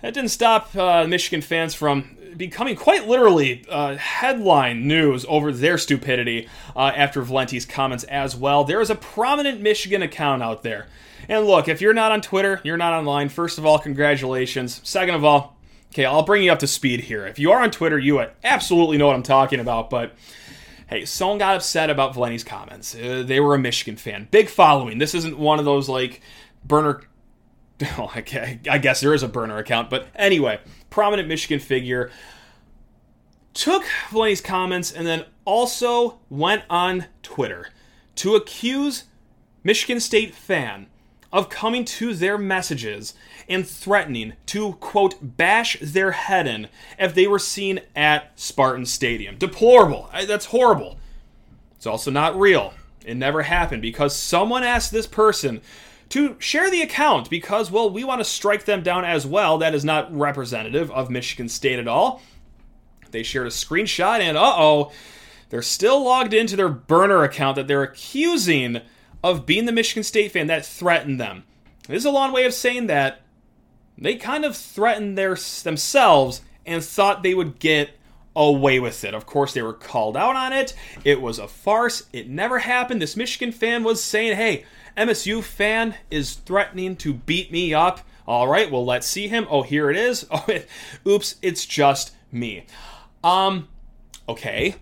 that 0.00 0.14
didn't 0.14 0.30
stop 0.30 0.74
uh, 0.76 1.06
Michigan 1.06 1.42
fans 1.42 1.74
from 1.74 2.16
becoming 2.36 2.76
quite 2.76 3.06
literally 3.06 3.64
uh, 3.68 3.96
headline 3.96 4.86
news 4.86 5.24
over 5.28 5.52
their 5.52 5.78
stupidity 5.78 6.48
uh, 6.76 6.92
after 6.94 7.22
Valenti's 7.22 7.66
comments 7.66 8.04
as 8.04 8.36
well. 8.36 8.64
There 8.64 8.80
is 8.80 8.90
a 8.90 8.94
prominent 8.94 9.60
Michigan 9.60 10.02
account 10.02 10.42
out 10.42 10.62
there. 10.62 10.86
And 11.28 11.46
look, 11.46 11.68
if 11.68 11.80
you're 11.80 11.94
not 11.94 12.12
on 12.12 12.20
Twitter, 12.20 12.60
you're 12.64 12.76
not 12.76 12.92
online, 12.92 13.28
first 13.28 13.58
of 13.58 13.66
all, 13.66 13.78
congratulations. 13.78 14.80
Second 14.84 15.14
of 15.14 15.24
all, 15.24 15.56
okay, 15.92 16.04
I'll 16.04 16.22
bring 16.22 16.42
you 16.42 16.52
up 16.52 16.60
to 16.60 16.66
speed 16.66 17.00
here. 17.00 17.26
If 17.26 17.38
you 17.38 17.52
are 17.52 17.62
on 17.62 17.70
Twitter, 17.70 17.98
you 17.98 18.24
absolutely 18.42 18.96
know 18.96 19.06
what 19.06 19.16
I'm 19.16 19.22
talking 19.22 19.60
about, 19.60 19.90
but 19.90 20.14
hey, 20.88 21.04
someone 21.04 21.38
got 21.38 21.56
upset 21.56 21.90
about 21.90 22.14
Valenti's 22.14 22.44
comments. 22.44 22.94
Uh, 22.94 23.22
they 23.26 23.40
were 23.40 23.54
a 23.54 23.58
Michigan 23.58 23.96
fan. 23.96 24.28
Big 24.30 24.48
following. 24.48 24.98
This 24.98 25.14
isn't 25.14 25.38
one 25.38 25.58
of 25.58 25.64
those 25.64 25.88
like 25.88 26.22
burner 26.64 27.02
well, 27.98 28.12
okay, 28.16 28.60
I 28.68 28.78
guess 28.78 29.00
there 29.00 29.14
is 29.14 29.22
a 29.22 29.28
burner 29.28 29.58
account, 29.58 29.90
but 29.90 30.08
anyway, 30.14 30.60
prominent 30.90 31.28
Michigan 31.28 31.60
figure 31.60 32.10
took 33.54 33.84
Valenti's 34.10 34.40
comments 34.40 34.92
and 34.92 35.06
then 35.06 35.24
also 35.44 36.18
went 36.30 36.62
on 36.68 37.06
Twitter 37.22 37.70
to 38.16 38.34
accuse 38.34 39.04
Michigan 39.64 40.00
State 40.00 40.34
fan 40.34 40.86
of 41.32 41.50
coming 41.50 41.84
to 41.84 42.14
their 42.14 42.38
messages 42.38 43.14
and 43.48 43.66
threatening 43.66 44.32
to 44.46 44.72
quote 44.74 45.36
bash 45.36 45.76
their 45.80 46.12
head 46.12 46.46
in 46.46 46.68
if 46.98 47.14
they 47.14 47.26
were 47.26 47.38
seen 47.38 47.80
at 47.94 48.30
Spartan 48.38 48.86
Stadium. 48.86 49.36
Deplorable. 49.36 50.08
That's 50.26 50.46
horrible. 50.46 50.98
It's 51.76 51.86
also 51.86 52.10
not 52.10 52.38
real. 52.38 52.74
It 53.04 53.16
never 53.16 53.42
happened 53.42 53.82
because 53.82 54.16
someone 54.16 54.62
asked 54.62 54.90
this 54.90 55.06
person 55.06 55.60
to 56.10 56.36
share 56.38 56.70
the 56.70 56.82
account 56.82 57.28
because, 57.28 57.70
well, 57.70 57.90
we 57.90 58.04
want 58.04 58.20
to 58.20 58.24
strike 58.24 58.64
them 58.64 58.82
down 58.82 59.04
as 59.04 59.26
well. 59.26 59.58
That 59.58 59.74
is 59.74 59.84
not 59.84 60.14
representative 60.16 60.90
of 60.90 61.10
Michigan 61.10 61.48
State 61.48 61.78
at 61.78 61.88
all. 61.88 62.22
They 63.10 63.22
shared 63.22 63.46
a 63.46 63.50
screenshot, 63.50 64.20
and 64.20 64.36
uh 64.36 64.54
oh, 64.56 64.92
they're 65.50 65.62
still 65.62 66.04
logged 66.04 66.34
into 66.34 66.56
their 66.56 66.68
burner 66.68 67.22
account 67.24 67.56
that 67.56 67.66
they're 67.66 67.82
accusing 67.82 68.80
of 69.22 69.46
being 69.46 69.66
the 69.66 69.72
Michigan 69.72 70.02
State 70.02 70.32
fan 70.32 70.46
that 70.46 70.64
threatened 70.64 71.20
them. 71.20 71.44
This 71.86 71.98
is 71.98 72.04
a 72.04 72.10
long 72.10 72.32
way 72.32 72.44
of 72.44 72.52
saying 72.52 72.86
that 72.86 73.22
they 73.96 74.16
kind 74.16 74.44
of 74.44 74.56
threatened 74.56 75.16
their, 75.16 75.36
themselves 75.64 76.42
and 76.66 76.84
thought 76.84 77.22
they 77.22 77.34
would 77.34 77.58
get 77.58 77.90
away 78.36 78.78
with 78.78 79.04
it. 79.04 79.14
Of 79.14 79.26
course, 79.26 79.54
they 79.54 79.62
were 79.62 79.72
called 79.72 80.16
out 80.16 80.36
on 80.36 80.52
it. 80.52 80.74
It 81.02 81.20
was 81.20 81.38
a 81.38 81.48
farce. 81.48 82.04
It 82.12 82.28
never 82.28 82.60
happened. 82.60 83.02
This 83.02 83.16
Michigan 83.16 83.50
fan 83.50 83.82
was 83.82 84.04
saying, 84.04 84.36
hey, 84.36 84.64
MSU 84.98 85.42
fan 85.42 85.94
is 86.10 86.34
threatening 86.34 86.96
to 86.96 87.14
beat 87.14 87.52
me 87.52 87.72
up. 87.72 88.00
All 88.26 88.48
right, 88.48 88.70
well, 88.70 88.84
let's 88.84 89.06
see 89.06 89.28
him. 89.28 89.46
Oh, 89.48 89.62
here 89.62 89.90
it 89.90 89.96
is. 89.96 90.26
Oh, 90.30 90.44
it, 90.48 90.68
oops, 91.06 91.36
it's 91.40 91.64
just 91.64 92.12
me. 92.32 92.66
Um, 93.22 93.68
okay. 94.28 94.74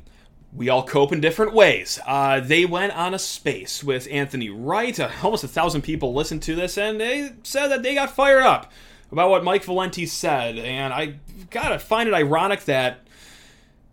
We 0.53 0.71
all 0.71 0.85
cope 0.85 1.13
in 1.13 1.21
different 1.21 1.53
ways. 1.53 2.01
Uh, 2.07 2.41
they 2.41 2.65
went 2.65 2.97
on 2.97 3.13
a 3.13 3.19
space 3.19 3.85
with 3.85 4.09
Anthony 4.11 4.49
Wright. 4.49 4.99
Uh, 4.99 5.11
almost 5.23 5.45
a 5.45 5.49
thousand 5.49 5.83
people 5.83 6.15
listened 6.15 6.43
to 6.45 6.55
this, 6.55 6.79
and 6.79 6.99
they 6.99 7.33
said 7.43 7.69
that 7.69 7.83
they 7.83 7.95
got 7.95 8.11
fired 8.11 8.43
up 8.43 8.73
about 9.13 9.29
what 9.29 9.45
Mike 9.45 9.65
Valenti 9.65 10.07
said. 10.07 10.59
And 10.59 10.95
I 10.95 11.17
gotta 11.51 11.79
find 11.79 12.09
it 12.09 12.15
ironic 12.15 12.65
that 12.65 13.07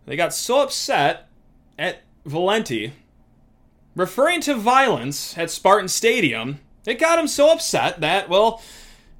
they 0.06 0.16
got 0.16 0.32
so 0.32 0.62
upset 0.62 1.28
at 1.78 2.02
Valenti 2.24 2.94
referring 3.94 4.40
to 4.42 4.54
violence 4.54 5.36
at 5.38 5.50
Spartan 5.50 5.88
Stadium, 5.88 6.60
it 6.86 6.98
got 6.98 7.18
him 7.18 7.28
so 7.28 7.52
upset 7.52 8.00
that, 8.00 8.28
well, 8.28 8.62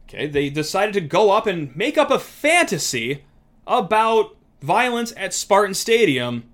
okay, 0.08 0.26
they 0.26 0.50
decided 0.50 0.94
to 0.94 1.00
go 1.00 1.30
up 1.30 1.46
and 1.46 1.74
make 1.76 1.96
up 1.96 2.10
a 2.10 2.18
fantasy 2.18 3.24
about 3.66 4.36
violence 4.60 5.12
at 5.16 5.34
Spartan 5.34 5.74
Stadium 5.74 6.44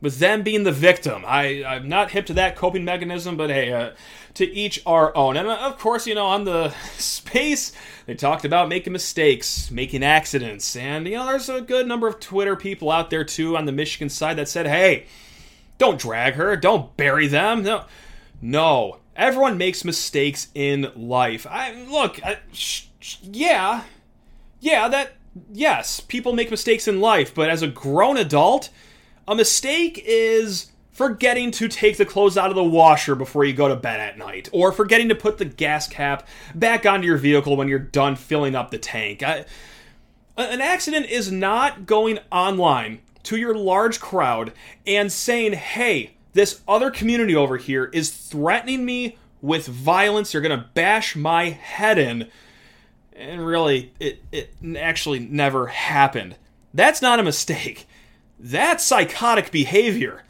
with 0.00 0.18
them 0.18 0.42
being 0.42 0.64
the 0.64 0.72
victim. 0.72 1.24
I, 1.26 1.64
I'm 1.64 1.88
not 1.88 2.10
hip 2.10 2.26
to 2.26 2.34
that 2.34 2.56
coping 2.56 2.84
mechanism, 2.84 3.36
but 3.36 3.48
hey, 3.50 3.72
uh, 3.72 3.92
to 4.34 4.44
each 4.44 4.82
our 4.84 5.16
own. 5.16 5.36
And 5.36 5.48
uh, 5.48 5.56
of 5.56 5.78
course, 5.78 6.06
you 6.06 6.14
know, 6.14 6.26
on 6.26 6.44
the 6.44 6.70
space, 6.98 7.72
they 8.06 8.14
talked 8.14 8.44
about 8.44 8.68
making 8.68 8.92
mistakes, 8.92 9.70
making 9.70 10.04
accidents. 10.04 10.76
And, 10.76 11.06
you 11.06 11.16
know, 11.16 11.26
there's 11.26 11.48
a 11.48 11.62
good 11.62 11.86
number 11.86 12.06
of 12.06 12.20
Twitter 12.20 12.54
people 12.54 12.90
out 12.90 13.10
there, 13.10 13.24
too, 13.24 13.56
on 13.56 13.64
the 13.64 13.72
Michigan 13.72 14.10
side 14.10 14.36
that 14.36 14.48
said, 14.48 14.66
hey, 14.66 15.06
don't 15.78 16.00
drag 16.00 16.34
her. 16.34 16.56
Don't 16.56 16.96
bury 16.96 17.26
them. 17.26 17.62
No. 17.62 17.84
No. 18.40 18.98
Everyone 19.16 19.58
makes 19.58 19.84
mistakes 19.84 20.48
in 20.54 20.90
life. 20.96 21.46
I 21.48 21.72
look, 21.84 22.24
I, 22.24 22.38
sh- 22.52 22.86
sh- 23.00 23.18
yeah, 23.22 23.84
yeah, 24.60 24.88
that 24.88 25.12
yes, 25.52 26.00
people 26.00 26.32
make 26.32 26.50
mistakes 26.50 26.88
in 26.88 27.00
life, 27.00 27.34
but 27.34 27.48
as 27.48 27.62
a 27.62 27.68
grown 27.68 28.16
adult, 28.16 28.70
a 29.28 29.34
mistake 29.34 30.02
is 30.04 30.72
forgetting 30.90 31.50
to 31.52 31.68
take 31.68 31.96
the 31.96 32.06
clothes 32.06 32.36
out 32.36 32.50
of 32.50 32.56
the 32.56 32.64
washer 32.64 33.14
before 33.14 33.44
you 33.44 33.52
go 33.52 33.68
to 33.68 33.76
bed 33.76 34.00
at 34.00 34.18
night, 34.18 34.48
or 34.52 34.72
forgetting 34.72 35.08
to 35.08 35.14
put 35.14 35.38
the 35.38 35.44
gas 35.44 35.88
cap 35.88 36.26
back 36.54 36.86
onto 36.86 37.06
your 37.06 37.16
vehicle 37.16 37.56
when 37.56 37.68
you're 37.68 37.78
done 37.78 38.16
filling 38.16 38.54
up 38.54 38.70
the 38.70 38.78
tank. 38.78 39.22
I, 39.22 39.44
an 40.36 40.60
accident 40.60 41.06
is 41.06 41.30
not 41.30 41.86
going 41.86 42.18
online 42.32 43.00
to 43.24 43.36
your 43.36 43.54
large 43.54 44.00
crowd 44.00 44.52
and 44.86 45.10
saying, 45.10 45.54
hey, 45.54 46.14
this 46.32 46.62
other 46.66 46.90
community 46.90 47.34
over 47.34 47.56
here 47.56 47.86
is 47.86 48.10
threatening 48.10 48.84
me 48.84 49.18
with 49.40 49.66
violence. 49.66 50.32
They're 50.32 50.40
going 50.40 50.58
to 50.58 50.68
bash 50.74 51.16
my 51.16 51.50
head 51.50 51.98
in. 51.98 52.28
And 53.14 53.46
really, 53.46 53.92
it, 54.00 54.22
it 54.32 54.54
actually 54.76 55.20
never 55.20 55.68
happened. 55.68 56.36
That's 56.72 57.00
not 57.00 57.20
a 57.20 57.24
mistake. 57.24 57.86
That's 58.38 58.84
psychotic 58.84 59.52
behavior. 59.52 60.24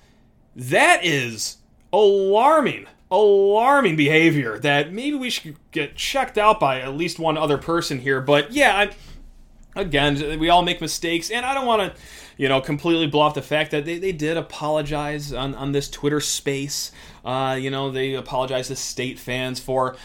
That 0.55 1.05
is 1.05 1.57
alarming, 1.93 2.87
alarming 3.11 3.97
behavior 3.97 4.59
that 4.59 4.93
maybe 4.93 5.17
we 5.17 5.31
should 5.31 5.57
get 5.71 5.97
checked 5.97 6.37
out 6.37 6.61
by 6.61 6.81
at 6.81 6.95
least 6.95 7.19
one 7.19 7.39
other 7.39 7.57
person 7.57 8.01
here. 8.01 8.21
But 8.21 8.53
yeah, 8.53 8.77
I, 8.77 9.81
again, 9.81 10.39
we 10.39 10.51
all 10.51 10.63
make 10.63 10.81
mistakes, 10.81 11.31
and 11.31 11.47
I 11.47 11.55
don't 11.55 11.67
want 11.67 11.95
to 11.95 12.01
you 12.37 12.49
know, 12.49 12.61
completely 12.61 13.07
blow 13.07 13.21
off 13.21 13.35
the 13.35 13.43
fact 13.43 13.71
that 13.71 13.85
they, 13.85 13.99
they 13.99 14.13
did 14.13 14.37
apologize 14.37 15.33
on, 15.33 15.55
on 15.55 15.73
this 15.73 15.89
Twitter 15.89 16.21
space. 16.21 16.93
Uh, 17.25 17.57
you 17.59 17.71
know, 17.71 17.91
they 17.91 18.15
apologized 18.15 18.69
to 18.69 18.77
state 18.77 19.19
fans 19.19 19.61
for 19.61 19.97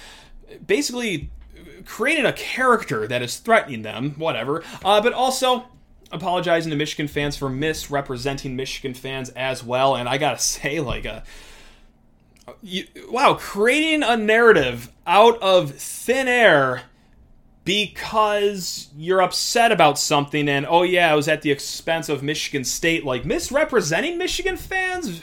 basically 0.65 1.29
creating 1.85 2.25
a 2.25 2.33
character 2.33 3.07
that 3.07 3.21
is 3.21 3.37
threatening 3.37 3.81
them, 3.81 4.11
whatever. 4.17 4.63
Uh, 4.83 5.01
but 5.01 5.13
also 5.13 5.65
apologizing 6.11 6.69
to 6.69 6.75
Michigan 6.75 7.07
fans 7.07 7.37
for 7.37 7.49
misrepresenting 7.49 8.55
Michigan 8.55 8.93
fans 8.93 9.29
as 9.29 9.63
well. 9.63 9.95
And 9.95 10.07
I 10.07 10.17
gotta 10.17 10.39
say, 10.39 10.79
like, 10.79 11.05
uh, 11.05 11.21
you, 12.61 12.85
wow, 13.09 13.35
creating 13.35 14.03
a 14.03 14.17
narrative 14.17 14.91
out 15.05 15.41
of 15.41 15.75
thin 15.75 16.27
air 16.27 16.83
because 17.69 18.87
you're 18.97 19.21
upset 19.21 19.71
about 19.71 19.99
something 19.99 20.49
and 20.49 20.65
oh 20.67 20.81
yeah, 20.81 21.13
it 21.13 21.15
was 21.15 21.27
at 21.27 21.43
the 21.43 21.51
expense 21.51 22.09
of 22.09 22.23
Michigan 22.23 22.63
State, 22.63 23.05
like 23.05 23.25
misrepresenting 23.25 24.17
Michigan 24.17 24.57
fans. 24.57 25.21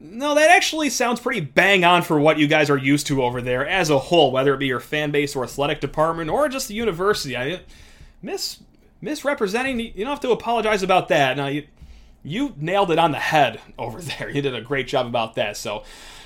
No, 0.00 0.34
that 0.34 0.50
actually 0.50 0.90
sounds 0.90 1.20
pretty 1.20 1.38
bang 1.38 1.84
on 1.84 2.02
for 2.02 2.18
what 2.18 2.38
you 2.38 2.48
guys 2.48 2.68
are 2.68 2.76
used 2.76 3.06
to 3.06 3.22
over 3.22 3.40
there 3.40 3.64
as 3.64 3.90
a 3.90 3.98
whole, 4.00 4.32
whether 4.32 4.52
it 4.54 4.58
be 4.58 4.66
your 4.66 4.80
fan 4.80 5.12
base 5.12 5.36
or 5.36 5.44
athletic 5.44 5.80
department 5.80 6.30
or 6.30 6.48
just 6.48 6.66
the 6.66 6.74
university. 6.74 7.36
I 7.36 7.60
miss 8.20 8.58
misrepresenting. 9.00 9.78
You 9.78 9.92
don't 9.98 10.08
have 10.08 10.20
to 10.20 10.32
apologize 10.32 10.82
about 10.82 11.06
that. 11.10 11.36
Now 11.36 11.46
you 11.46 11.64
you 12.24 12.54
nailed 12.56 12.90
it 12.90 12.98
on 12.98 13.12
the 13.12 13.20
head 13.20 13.60
over 13.78 14.00
there. 14.18 14.28
You 14.28 14.42
did 14.42 14.56
a 14.56 14.60
great 14.60 14.88
job 14.88 15.06
about 15.06 15.36
that. 15.36 15.56
So 15.56 15.84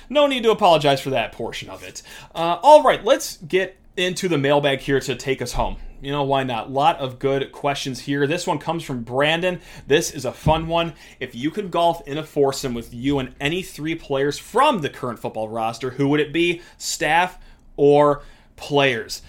no 0.09 0.25
need 0.25 0.41
to 0.41 0.49
apologize 0.49 0.99
for 0.99 1.11
that 1.11 1.31
portion 1.31 1.69
of 1.69 1.83
it. 1.83 2.01
Uh, 2.33 2.57
all 2.63 2.81
right, 2.81 3.05
let's 3.05 3.37
get 3.37 3.77
into 3.97 4.27
the 4.27 4.37
mailbag 4.37 4.79
here 4.79 4.99
to 4.99 5.15
take 5.15 5.41
us 5.41 5.53
home. 5.53 5.77
You 6.01 6.11
know, 6.11 6.23
why 6.23 6.43
not? 6.43 6.71
Lot 6.71 6.97
of 6.99 7.19
good 7.19 7.51
questions 7.51 8.01
here. 8.01 8.27
This 8.27 8.45
one 8.45 8.59
comes 8.59 8.83
from 8.83 9.03
Brandon. 9.03 9.59
This 9.87 10.11
is 10.11 10.25
a 10.25 10.31
fun 10.31 10.67
one. 10.67 10.93
If 11.19 11.33
you 11.33 11.49
could 11.49 11.71
golf 11.71 12.05
in 12.07 12.17
a 12.17 12.23
foursome 12.23 12.73
with 12.73 12.93
you 12.93 13.19
and 13.19 13.33
any 13.39 13.63
three 13.63 13.95
players 13.95 14.37
from 14.37 14.81
the 14.81 14.89
current 14.89 15.19
football 15.19 15.49
roster, 15.49 15.91
who 15.91 16.07
would 16.09 16.19
it 16.19 16.33
be? 16.33 16.61
Staff 16.77 17.39
or 17.77 18.23
players? 18.55 19.21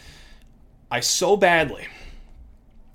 I 0.90 1.00
so 1.00 1.36
badly, 1.36 1.88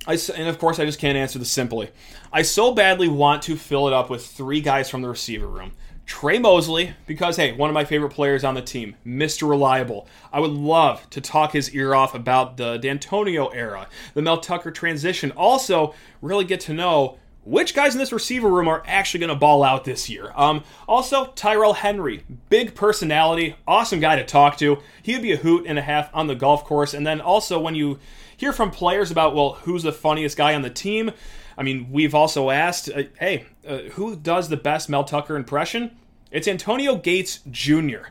I, 0.07 0.17
and 0.35 0.47
of 0.47 0.57
course, 0.57 0.79
I 0.79 0.85
just 0.85 0.99
can't 0.99 1.17
answer 1.17 1.37
this 1.39 1.51
simply. 1.51 1.91
I 2.33 2.41
so 2.41 2.73
badly 2.73 3.07
want 3.07 3.43
to 3.43 3.55
fill 3.55 3.87
it 3.87 3.93
up 3.93 4.09
with 4.09 4.25
three 4.25 4.61
guys 4.61 4.89
from 4.89 5.01
the 5.01 5.09
receiver 5.09 5.47
room. 5.47 5.73
Tre 6.05 6.39
Mosley, 6.39 6.93
because 7.07 7.37
hey, 7.37 7.53
one 7.53 7.69
of 7.69 7.73
my 7.73 7.85
favorite 7.85 8.09
players 8.09 8.43
on 8.43 8.55
the 8.55 8.61
team, 8.61 8.95
Mr. 9.05 9.49
Reliable. 9.49 10.07
I 10.33 10.39
would 10.39 10.51
love 10.51 11.09
to 11.11 11.21
talk 11.21 11.53
his 11.53 11.69
ear 11.71 11.95
off 11.95 12.13
about 12.13 12.57
the 12.57 12.77
Dantonio 12.77 13.49
era, 13.53 13.87
the 14.13 14.21
Mel 14.21 14.39
Tucker 14.39 14.71
transition. 14.71 15.31
Also, 15.31 15.93
really 16.21 16.45
get 16.45 16.59
to 16.61 16.73
know 16.73 17.17
which 17.43 17.73
guys 17.73 17.95
in 17.95 17.99
this 17.99 18.11
receiver 18.11 18.49
room 18.49 18.67
are 18.67 18.83
actually 18.85 19.19
going 19.19 19.29
to 19.29 19.35
ball 19.35 19.63
out 19.63 19.83
this 19.83 20.09
year. 20.09 20.31
Um, 20.35 20.63
also, 20.87 21.27
Tyrell 21.35 21.73
Henry, 21.73 22.23
big 22.49 22.75
personality, 22.75 23.55
awesome 23.67 23.99
guy 23.99 24.15
to 24.15 24.23
talk 24.23 24.57
to. 24.57 24.77
He 25.01 25.13
would 25.13 25.23
be 25.23 25.31
a 25.31 25.37
hoot 25.37 25.65
and 25.65 25.79
a 25.79 25.81
half 25.81 26.09
on 26.13 26.27
the 26.27 26.35
golf 26.35 26.63
course. 26.63 26.93
And 26.93 27.05
then 27.05 27.19
also, 27.19 27.59
when 27.59 27.73
you 27.73 27.99
hear 28.41 28.51
from 28.51 28.71
players 28.71 29.11
about, 29.11 29.35
well, 29.35 29.53
who's 29.53 29.83
the 29.83 29.93
funniest 29.93 30.35
guy 30.35 30.55
on 30.55 30.63
the 30.63 30.69
team, 30.69 31.11
I 31.55 31.61
mean, 31.61 31.91
we've 31.91 32.15
also 32.15 32.49
asked, 32.49 32.89
uh, 32.89 33.03
hey, 33.19 33.45
uh, 33.67 33.77
who 33.93 34.15
does 34.15 34.49
the 34.49 34.57
best 34.57 34.89
Mel 34.89 35.03
Tucker 35.03 35.35
impression? 35.35 35.95
It's 36.31 36.47
Antonio 36.47 36.95
Gates 36.95 37.41
Jr. 37.51 38.09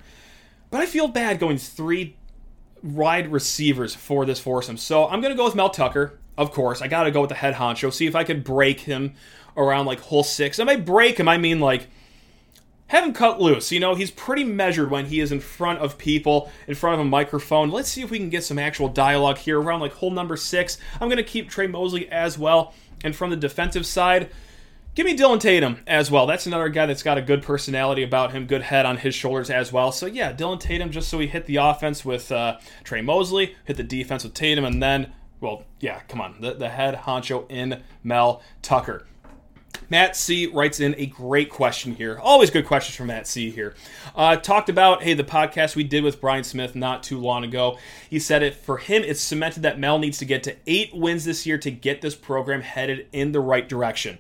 But 0.71 0.83
I 0.83 0.87
feel 0.87 1.09
bad 1.09 1.40
going 1.40 1.59
three 1.59 2.16
wide 2.81 3.33
receivers 3.33 3.93
for 3.97 4.25
this 4.25 4.38
foursome. 4.38 4.77
So 4.77 5.09
I'm 5.09 5.21
going 5.21 5.33
to 5.33 5.37
go 5.37 5.47
with 5.47 5.57
Mel 5.57 5.69
Tucker, 5.69 6.16
of 6.38 6.53
course. 6.53 6.81
I 6.81 6.87
got 6.87 7.03
to 7.03 7.11
go 7.11 7.23
with 7.23 7.31
the 7.31 7.35
head 7.35 7.55
honcho, 7.55 7.93
see 7.93 8.07
if 8.07 8.14
I 8.14 8.23
could 8.23 8.45
break 8.45 8.79
him 8.81 9.14
around 9.57 9.87
like 9.87 9.99
hole 9.99 10.23
six. 10.23 10.61
And 10.61 10.66
by 10.69 10.77
break 10.77 11.19
him, 11.19 11.27
I 11.27 11.38
mean 11.38 11.59
like 11.59 11.88
have 12.90 13.05
him 13.05 13.12
cut 13.12 13.40
loose. 13.40 13.70
You 13.70 13.79
know, 13.79 13.94
he's 13.94 14.11
pretty 14.11 14.42
measured 14.42 14.90
when 14.90 15.07
he 15.07 15.20
is 15.20 15.31
in 15.31 15.38
front 15.38 15.79
of 15.79 15.96
people, 15.96 16.50
in 16.66 16.74
front 16.74 16.94
of 16.94 17.00
a 17.00 17.09
microphone. 17.09 17.70
Let's 17.70 17.88
see 17.88 18.03
if 18.03 18.11
we 18.11 18.18
can 18.18 18.31
get 18.31 18.42
some 18.42 18.59
actual 18.59 18.88
dialogue 18.88 19.38
here 19.38 19.61
around 19.61 19.79
like 19.79 19.92
hole 19.92 20.11
number 20.11 20.37
six. 20.37 20.76
I'm 21.00 21.07
going 21.07 21.16
to 21.16 21.22
keep 21.22 21.48
Tre 21.48 21.68
Mosley 21.68 22.09
as 22.09 22.37
well. 22.37 22.74
And 23.05 23.14
from 23.14 23.31
the 23.31 23.37
defensive 23.37 23.87
side, 23.87 24.31
give 24.96 25.07
me 25.07 25.14
Dillon 25.14 25.38
Tatum 25.38 25.79
as 25.87 26.11
well. 26.11 26.26
That's 26.26 26.46
another 26.46 26.68
guy 26.68 26.87
that's 26.87 27.05
got 27.05 27.16
a 27.16 27.22
good 27.22 27.44
personality 27.44 28.03
about 28.03 28.33
him, 28.33 28.46
good 28.46 28.62
head 28.62 28.85
on 28.85 28.96
his 28.96 29.14
shoulders 29.14 29.50
as 29.50 29.72
well. 29.72 29.92
So 29.92 30.07
yeah, 30.07 30.33
Dillon 30.33 30.59
Tatum, 30.59 30.90
just 30.90 31.09
so 31.09 31.18
we 31.18 31.29
hit 31.29 31.46
the 31.46 31.57
offense 31.57 32.05
with 32.05 32.33
uh, 32.33 32.59
Tre 32.83 33.03
Mosley, 33.03 33.55
hit 33.66 33.76
the 33.76 33.85
defense 33.85 34.24
with 34.24 34.35
Tatum, 34.35 34.64
and 34.64 34.83
then, 34.83 35.12
well, 35.40 35.62
yeah, 35.79 36.00
come 36.09 36.20
on, 36.20 36.40
the, 36.40 36.55
the 36.55 36.70
head 36.70 36.96
honcho 36.96 37.48
in 37.48 37.85
Mel 38.03 38.42
Tucker. 38.62 39.07
Matt 39.88 40.14
C 40.14 40.46
writes 40.46 40.78
in 40.78 40.94
a 40.98 41.06
great 41.06 41.50
question 41.50 41.96
here. 41.96 42.18
Always 42.20 42.50
good 42.50 42.64
questions 42.64 42.94
from 42.94 43.09
Matt 43.09 43.26
C 43.26 43.50
here. 43.50 43.74
Uh, 44.14 44.37
talked 44.37 44.68
about, 44.68 45.02
hey, 45.02 45.14
the 45.14 45.24
podcast 45.24 45.74
we 45.74 45.83
did 45.83 46.04
with 46.04 46.20
Brian 46.20 46.44
Smith 46.44 46.76
not 46.76 47.02
too 47.02 47.18
long 47.18 47.42
ago. 47.42 47.76
He 48.09 48.20
said 48.20 48.42
it 48.42 48.54
for 48.54 48.78
him, 48.78 49.02
it's 49.02 49.20
cemented 49.20 49.64
that 49.64 49.80
Mel 49.80 49.98
needs 49.98 50.18
to 50.18 50.24
get 50.24 50.44
to 50.44 50.56
eight 50.66 50.94
wins 50.94 51.24
this 51.24 51.44
year 51.44 51.59
to 51.59 51.70
get 51.70 52.02
this 52.02 52.14
program 52.14 52.61
headed 52.61 53.09
in 53.12 53.33
the 53.33 53.40
right 53.40 53.68
direction. 53.68 54.18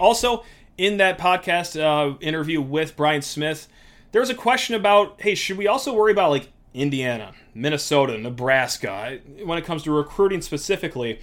Also, 0.00 0.44
in 0.76 0.96
that 0.96 1.18
podcast 1.18 1.80
uh, 1.80 2.16
interview 2.20 2.60
with 2.60 2.96
Brian 2.96 3.22
Smith, 3.22 3.68
there 4.10 4.20
was 4.20 4.30
a 4.30 4.34
question 4.34 4.74
about, 4.74 5.20
hey, 5.20 5.34
should 5.36 5.56
we 5.56 5.68
also 5.68 5.94
worry 5.94 6.12
about 6.12 6.30
like 6.30 6.48
Indiana, 6.74 7.32
Minnesota, 7.54 8.18
Nebraska 8.18 9.20
when 9.44 9.58
it 9.58 9.64
comes 9.64 9.84
to 9.84 9.92
recruiting 9.92 10.42
specifically? 10.42 11.20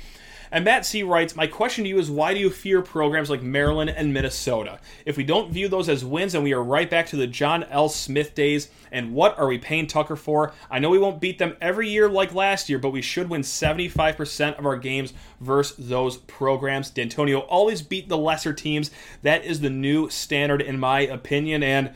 And 0.52 0.66
Matt 0.66 0.86
C 0.86 1.04
writes, 1.04 1.36
My 1.36 1.48
question 1.48 1.84
to 1.84 1.90
you 1.90 2.00
is 2.00 2.10
why 2.10 2.34
do 2.34 2.40
you 2.40 2.50
fear 2.50 2.82
programs 2.82 3.30
like 3.30 3.44
Maryland 3.44 3.90
and 3.90 4.14
Minnesota? 4.14 4.80
If 5.06 5.18
we 5.18 5.24
don't 5.24 5.52
view 5.52 5.68
those 5.68 5.90
as 5.90 6.04
wins 6.04 6.34
and 6.34 6.44
we 6.44 6.54
are 6.54 6.64
right 6.64 6.90
back 6.90 7.08
to 7.08 7.16
the 7.16 7.28
John 7.28 7.64
L. 7.66 7.90
Smith 7.90 8.34
days, 8.34 8.70
and 8.92 9.14
what 9.14 9.38
are 9.38 9.48
we 9.48 9.58
paying 9.58 9.88
Tucker 9.88 10.16
for? 10.16 10.54
I 10.70 10.80
know 10.80 10.90
we 10.90 10.98
won't 10.98 11.22
beat 11.22 11.38
them 11.38 11.56
every 11.62 11.90
year 11.90 12.10
like 12.10 12.34
last 12.34 12.70
year, 12.70 12.80
but 12.80 12.90
we 12.90 13.02
should 13.02 13.30
win 13.30 13.42
75% 13.42 14.58
of 14.58 14.66
our 14.66 14.78
games 14.78 15.14
versus 15.40 15.90
those 15.90 16.18
programs. 16.18 16.92
Dantonio 16.92 17.46
always 17.48 17.82
beat 17.82 18.10
the 18.10 18.18
lesser 18.18 18.54
teams. 18.54 18.90
That 19.22 19.46
is 19.46 19.60
the 19.60 19.70
new 19.70 20.10
standard, 20.10 20.62
in 20.62 20.80
my 20.80 21.02
opinion. 21.02 21.62
And 21.62 21.92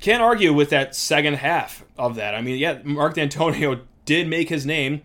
can't 0.00 0.22
argue 0.22 0.52
with 0.52 0.70
that 0.70 0.94
second 0.94 1.34
half 1.34 1.84
of 1.96 2.14
that. 2.16 2.34
I 2.34 2.42
mean, 2.42 2.58
yeah, 2.58 2.78
Mark 2.84 3.14
Dantonio 3.16 3.80
did 4.04 4.28
make 4.28 4.48
his 4.48 4.66
name 4.66 5.02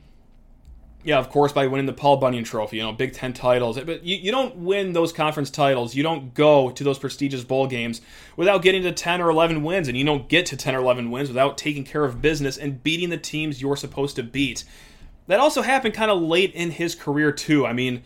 yeah, 1.03 1.17
of 1.17 1.29
course, 1.29 1.53
by 1.53 1.65
winning 1.67 1.85
the 1.85 1.93
Paul 1.93 2.17
Bunyan 2.17 2.43
Trophy, 2.43 2.77
you 2.77 2.83
know, 2.83 2.91
Big 2.91 3.13
Ten 3.13 3.31
titles. 3.31 3.79
But 3.79 4.03
you, 4.03 4.17
you 4.17 4.31
don't 4.31 4.57
win 4.57 4.91
those 4.91 5.13
conference 5.13 5.49
titles. 5.49 5.95
You 5.95 6.03
don't 6.03 6.33
go 6.33 6.71
to 6.71 6.83
those 6.83 6.99
prestigious 6.99 7.43
bowl 7.43 7.67
games 7.67 8.01
without 8.35 8.61
getting 8.61 8.83
to 8.83 8.91
10 8.91 9.21
or 9.21 9.29
11 9.29 9.63
wins. 9.63 9.87
And 9.87 9.97
you 9.97 10.03
don't 10.03 10.27
get 10.27 10.45
to 10.47 10.57
10 10.57 10.75
or 10.75 10.79
11 10.79 11.09
wins 11.09 11.29
without 11.29 11.57
taking 11.57 11.85
care 11.85 12.03
of 12.03 12.21
business 12.21 12.57
and 12.57 12.83
beating 12.83 13.09
the 13.09 13.17
teams 13.17 13.61
you're 13.61 13.77
supposed 13.77 14.17
to 14.17 14.23
beat. 14.23 14.65
That 15.27 15.39
also 15.39 15.61
happened 15.61 15.93
kind 15.93 16.11
of 16.11 16.21
late 16.21 16.53
in 16.53 16.71
his 16.71 16.95
career, 16.95 17.31
too. 17.31 17.65
I 17.65 17.71
mean, 17.71 18.03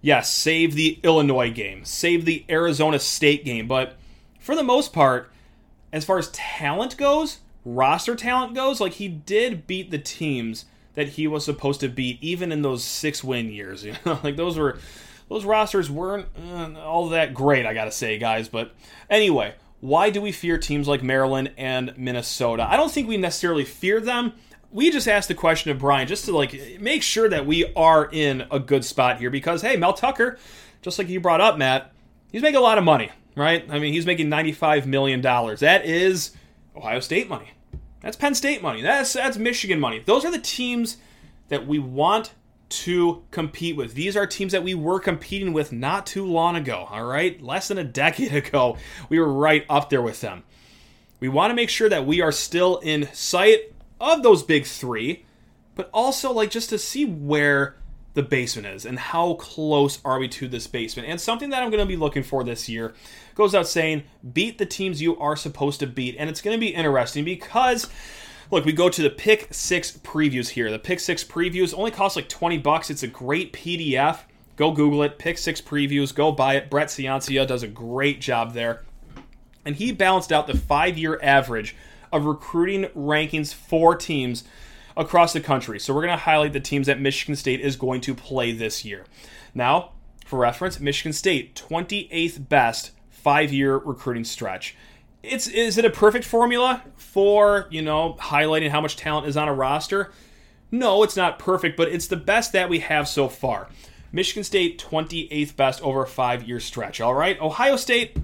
yes, 0.00 0.32
save 0.32 0.74
the 0.74 1.00
Illinois 1.02 1.50
game, 1.50 1.84
save 1.84 2.24
the 2.24 2.44
Arizona 2.48 3.00
State 3.00 3.44
game. 3.44 3.66
But 3.66 3.96
for 4.38 4.54
the 4.54 4.62
most 4.62 4.92
part, 4.92 5.32
as 5.92 6.04
far 6.04 6.18
as 6.18 6.30
talent 6.30 6.96
goes, 6.96 7.38
roster 7.64 8.14
talent 8.14 8.54
goes, 8.54 8.80
like 8.80 8.92
he 8.94 9.08
did 9.08 9.66
beat 9.66 9.90
the 9.90 9.98
teams– 9.98 10.66
that 10.98 11.10
he 11.10 11.28
was 11.28 11.44
supposed 11.44 11.78
to 11.78 11.88
beat, 11.88 12.20
even 12.20 12.50
in 12.50 12.62
those 12.62 12.82
six 12.82 13.22
win 13.22 13.52
years. 13.52 13.84
You 13.84 13.94
know, 14.04 14.18
like 14.24 14.34
those 14.34 14.58
were 14.58 14.78
those 15.28 15.44
rosters 15.44 15.88
weren't 15.88 16.26
uh, 16.36 16.72
all 16.80 17.10
that 17.10 17.32
great, 17.32 17.66
I 17.66 17.72
gotta 17.72 17.92
say, 17.92 18.18
guys. 18.18 18.48
But 18.48 18.74
anyway, 19.08 19.54
why 19.78 20.10
do 20.10 20.20
we 20.20 20.32
fear 20.32 20.58
teams 20.58 20.88
like 20.88 21.00
Maryland 21.04 21.52
and 21.56 21.96
Minnesota? 21.96 22.66
I 22.68 22.76
don't 22.76 22.90
think 22.90 23.06
we 23.06 23.16
necessarily 23.16 23.64
fear 23.64 24.00
them. 24.00 24.32
We 24.72 24.90
just 24.90 25.06
asked 25.06 25.28
the 25.28 25.34
question 25.34 25.70
of 25.70 25.78
Brian 25.78 26.08
just 26.08 26.24
to 26.24 26.36
like 26.36 26.80
make 26.80 27.04
sure 27.04 27.28
that 27.28 27.46
we 27.46 27.72
are 27.76 28.08
in 28.10 28.48
a 28.50 28.58
good 28.58 28.84
spot 28.84 29.20
here 29.20 29.30
because 29.30 29.62
hey, 29.62 29.76
Mel 29.76 29.92
Tucker, 29.92 30.36
just 30.82 30.98
like 30.98 31.08
you 31.08 31.20
brought 31.20 31.40
up, 31.40 31.56
Matt, 31.56 31.92
he's 32.32 32.42
making 32.42 32.58
a 32.58 32.60
lot 32.60 32.76
of 32.76 32.82
money, 32.82 33.12
right? 33.36 33.64
I 33.70 33.78
mean, 33.78 33.92
he's 33.92 34.04
making 34.04 34.30
$95 34.30 34.84
million. 34.84 35.20
That 35.20 35.84
is 35.84 36.32
Ohio 36.74 36.98
State 36.98 37.28
money. 37.28 37.52
That's 38.00 38.16
Penn 38.16 38.34
State 38.34 38.62
money. 38.62 38.82
That's 38.82 39.12
that's 39.12 39.36
Michigan 39.36 39.80
money. 39.80 40.00
Those 40.00 40.24
are 40.24 40.30
the 40.30 40.38
teams 40.38 40.98
that 41.48 41.66
we 41.66 41.78
want 41.78 42.32
to 42.68 43.24
compete 43.30 43.76
with. 43.76 43.94
These 43.94 44.16
are 44.16 44.26
teams 44.26 44.52
that 44.52 44.62
we 44.62 44.74
were 44.74 45.00
competing 45.00 45.52
with 45.52 45.72
not 45.72 46.06
too 46.06 46.24
long 46.24 46.56
ago, 46.56 46.86
all 46.90 47.04
right? 47.04 47.40
Less 47.42 47.68
than 47.68 47.78
a 47.78 47.84
decade 47.84 48.34
ago, 48.46 48.76
we 49.08 49.18
were 49.18 49.32
right 49.32 49.64
up 49.68 49.90
there 49.90 50.02
with 50.02 50.20
them. 50.20 50.44
We 51.20 51.28
want 51.28 51.50
to 51.50 51.54
make 51.54 51.70
sure 51.70 51.88
that 51.88 52.06
we 52.06 52.20
are 52.20 52.30
still 52.30 52.78
in 52.78 53.08
sight 53.12 53.72
of 54.00 54.22
those 54.22 54.42
big 54.42 54.66
3, 54.66 55.24
but 55.74 55.90
also 55.92 56.32
like 56.32 56.50
just 56.50 56.70
to 56.70 56.78
see 56.78 57.04
where 57.04 57.76
the 58.14 58.22
basement 58.22 58.66
is 58.66 58.84
and 58.84 58.98
how 58.98 59.34
close 59.34 60.00
are 60.04 60.18
we 60.18 60.28
to 60.28 60.48
this 60.48 60.66
basement. 60.66 61.08
And 61.08 61.20
something 61.20 61.50
that 61.50 61.62
I'm 61.62 61.70
going 61.70 61.82
to 61.82 61.86
be 61.86 61.96
looking 61.96 62.22
for 62.22 62.42
this 62.42 62.68
year 62.68 62.94
goes 63.34 63.54
out 63.54 63.68
saying 63.68 64.04
beat 64.32 64.58
the 64.58 64.66
teams 64.66 65.00
you 65.00 65.16
are 65.18 65.36
supposed 65.36 65.80
to 65.80 65.86
beat. 65.86 66.16
And 66.18 66.28
it's 66.28 66.40
going 66.40 66.56
to 66.56 66.60
be 66.60 66.74
interesting 66.74 67.24
because 67.24 67.86
look, 68.50 68.64
we 68.64 68.72
go 68.72 68.88
to 68.88 69.02
the 69.02 69.10
pick 69.10 69.48
six 69.52 69.92
previews 69.92 70.48
here. 70.50 70.70
The 70.70 70.78
pick 70.78 71.00
six 71.00 71.22
previews 71.22 71.74
only 71.76 71.90
cost 71.90 72.16
like 72.16 72.28
20 72.28 72.58
bucks. 72.58 72.90
It's 72.90 73.02
a 73.02 73.08
great 73.08 73.52
PDF. 73.52 74.20
Go 74.56 74.72
Google 74.72 75.02
it. 75.04 75.18
Pick 75.18 75.38
six 75.38 75.60
previews. 75.60 76.14
Go 76.14 76.32
buy 76.32 76.56
it. 76.56 76.70
Brett 76.70 76.88
Ciancia 76.88 77.46
does 77.46 77.62
a 77.62 77.68
great 77.68 78.20
job 78.20 78.54
there. 78.54 78.84
And 79.64 79.76
he 79.76 79.92
balanced 79.92 80.32
out 80.32 80.46
the 80.46 80.56
five 80.56 80.98
year 80.98 81.20
average 81.22 81.76
of 82.10 82.24
recruiting 82.24 82.86
rankings 82.96 83.52
for 83.54 83.94
teams 83.94 84.44
across 84.98 85.32
the 85.32 85.40
country. 85.40 85.78
So 85.78 85.94
we're 85.94 86.02
going 86.02 86.18
to 86.18 86.24
highlight 86.24 86.52
the 86.52 86.60
teams 86.60 86.88
that 86.88 87.00
Michigan 87.00 87.36
State 87.36 87.60
is 87.60 87.76
going 87.76 88.02
to 88.02 88.14
play 88.14 88.52
this 88.52 88.84
year. 88.84 89.06
Now, 89.54 89.92
for 90.26 90.38
reference, 90.38 90.78
Michigan 90.80 91.14
State, 91.14 91.54
28th 91.54 92.48
best 92.48 92.90
five 93.08 93.52
year 93.52 93.76
recruiting 93.76 94.24
stretch. 94.24 94.76
It's 95.22 95.46
is 95.46 95.78
it 95.78 95.84
a 95.84 95.90
perfect 95.90 96.24
formula 96.24 96.82
for, 96.96 97.66
you 97.70 97.82
know, 97.82 98.16
highlighting 98.20 98.70
how 98.70 98.80
much 98.80 98.96
talent 98.96 99.26
is 99.26 99.36
on 99.36 99.48
a 99.48 99.54
roster? 99.54 100.12
No, 100.70 101.02
it's 101.02 101.16
not 101.16 101.38
perfect, 101.38 101.76
but 101.76 101.88
it's 101.88 102.08
the 102.08 102.16
best 102.16 102.52
that 102.52 102.68
we 102.68 102.80
have 102.80 103.08
so 103.08 103.28
far. 103.28 103.68
Michigan 104.12 104.44
State 104.44 104.78
28th 104.78 105.56
best 105.56 105.82
over 105.82 106.02
a 106.02 106.06
5-year 106.06 106.60
stretch, 106.60 107.00
all 107.00 107.14
right? 107.14 107.40
Ohio 107.40 107.76
State 107.76 108.16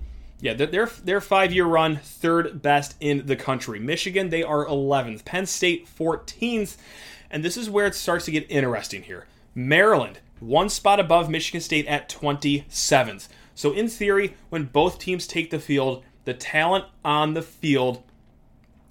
yeah, 0.44 0.52
their 0.52 0.84
their 1.02 1.22
five 1.22 1.54
year 1.54 1.64
run, 1.64 1.96
third 1.96 2.60
best 2.60 2.96
in 3.00 3.24
the 3.24 3.34
country. 3.34 3.80
Michigan, 3.80 4.28
they 4.28 4.42
are 4.42 4.66
11th. 4.66 5.24
Penn 5.24 5.46
State, 5.46 5.88
14th. 5.88 6.76
And 7.30 7.42
this 7.42 7.56
is 7.56 7.70
where 7.70 7.86
it 7.86 7.94
starts 7.94 8.26
to 8.26 8.30
get 8.30 8.50
interesting 8.50 9.04
here. 9.04 9.26
Maryland, 9.54 10.18
one 10.40 10.68
spot 10.68 11.00
above 11.00 11.30
Michigan 11.30 11.62
State 11.62 11.86
at 11.86 12.10
27th. 12.10 13.28
So, 13.54 13.72
in 13.72 13.88
theory, 13.88 14.36
when 14.50 14.64
both 14.64 14.98
teams 14.98 15.26
take 15.26 15.48
the 15.48 15.58
field, 15.58 16.04
the 16.26 16.34
talent 16.34 16.84
on 17.02 17.32
the 17.32 17.40
field 17.40 18.02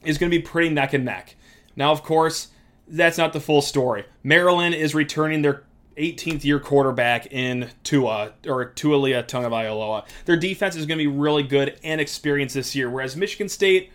is 0.03 0.17
going 0.17 0.31
to 0.31 0.35
be 0.35 0.41
pretty 0.41 0.69
neck 0.69 0.93
and 0.93 1.05
neck. 1.05 1.35
Now, 1.75 1.91
of 1.91 2.01
course, 2.01 2.47
that's 2.87 3.19
not 3.19 3.31
the 3.31 3.39
full 3.39 3.61
story. 3.61 4.05
Maryland 4.23 4.73
is 4.73 4.95
returning 4.95 5.43
their 5.43 5.65
18th 5.97 6.43
year 6.43 6.59
quarterback 6.59 7.31
in 7.31 7.69
Tua 7.83 8.33
or 8.47 8.71
Taulia 8.71 9.25
Tagovailoa. 9.25 10.05
Their 10.25 10.37
defense 10.37 10.75
is 10.75 10.85
going 10.85 10.97
to 10.97 11.03
be 11.03 11.07
really 11.07 11.43
good 11.43 11.79
and 11.83 11.99
experienced 11.99 12.55
this 12.55 12.75
year, 12.75 12.89
whereas 12.89 13.15
Michigan 13.15 13.49
State 13.49 13.91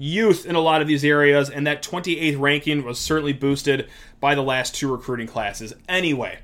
youth 0.00 0.46
in 0.46 0.54
a 0.54 0.60
lot 0.60 0.80
of 0.80 0.88
these 0.88 1.04
areas, 1.04 1.50
and 1.50 1.66
that 1.66 1.82
28th 1.82 2.40
ranking 2.40 2.84
was 2.84 2.98
certainly 2.98 3.34
boosted 3.34 3.88
by 4.18 4.34
the 4.34 4.42
last 4.42 4.74
two 4.74 4.90
recruiting 4.90 5.26
classes. 5.26 5.74
Anyway, 5.88 6.38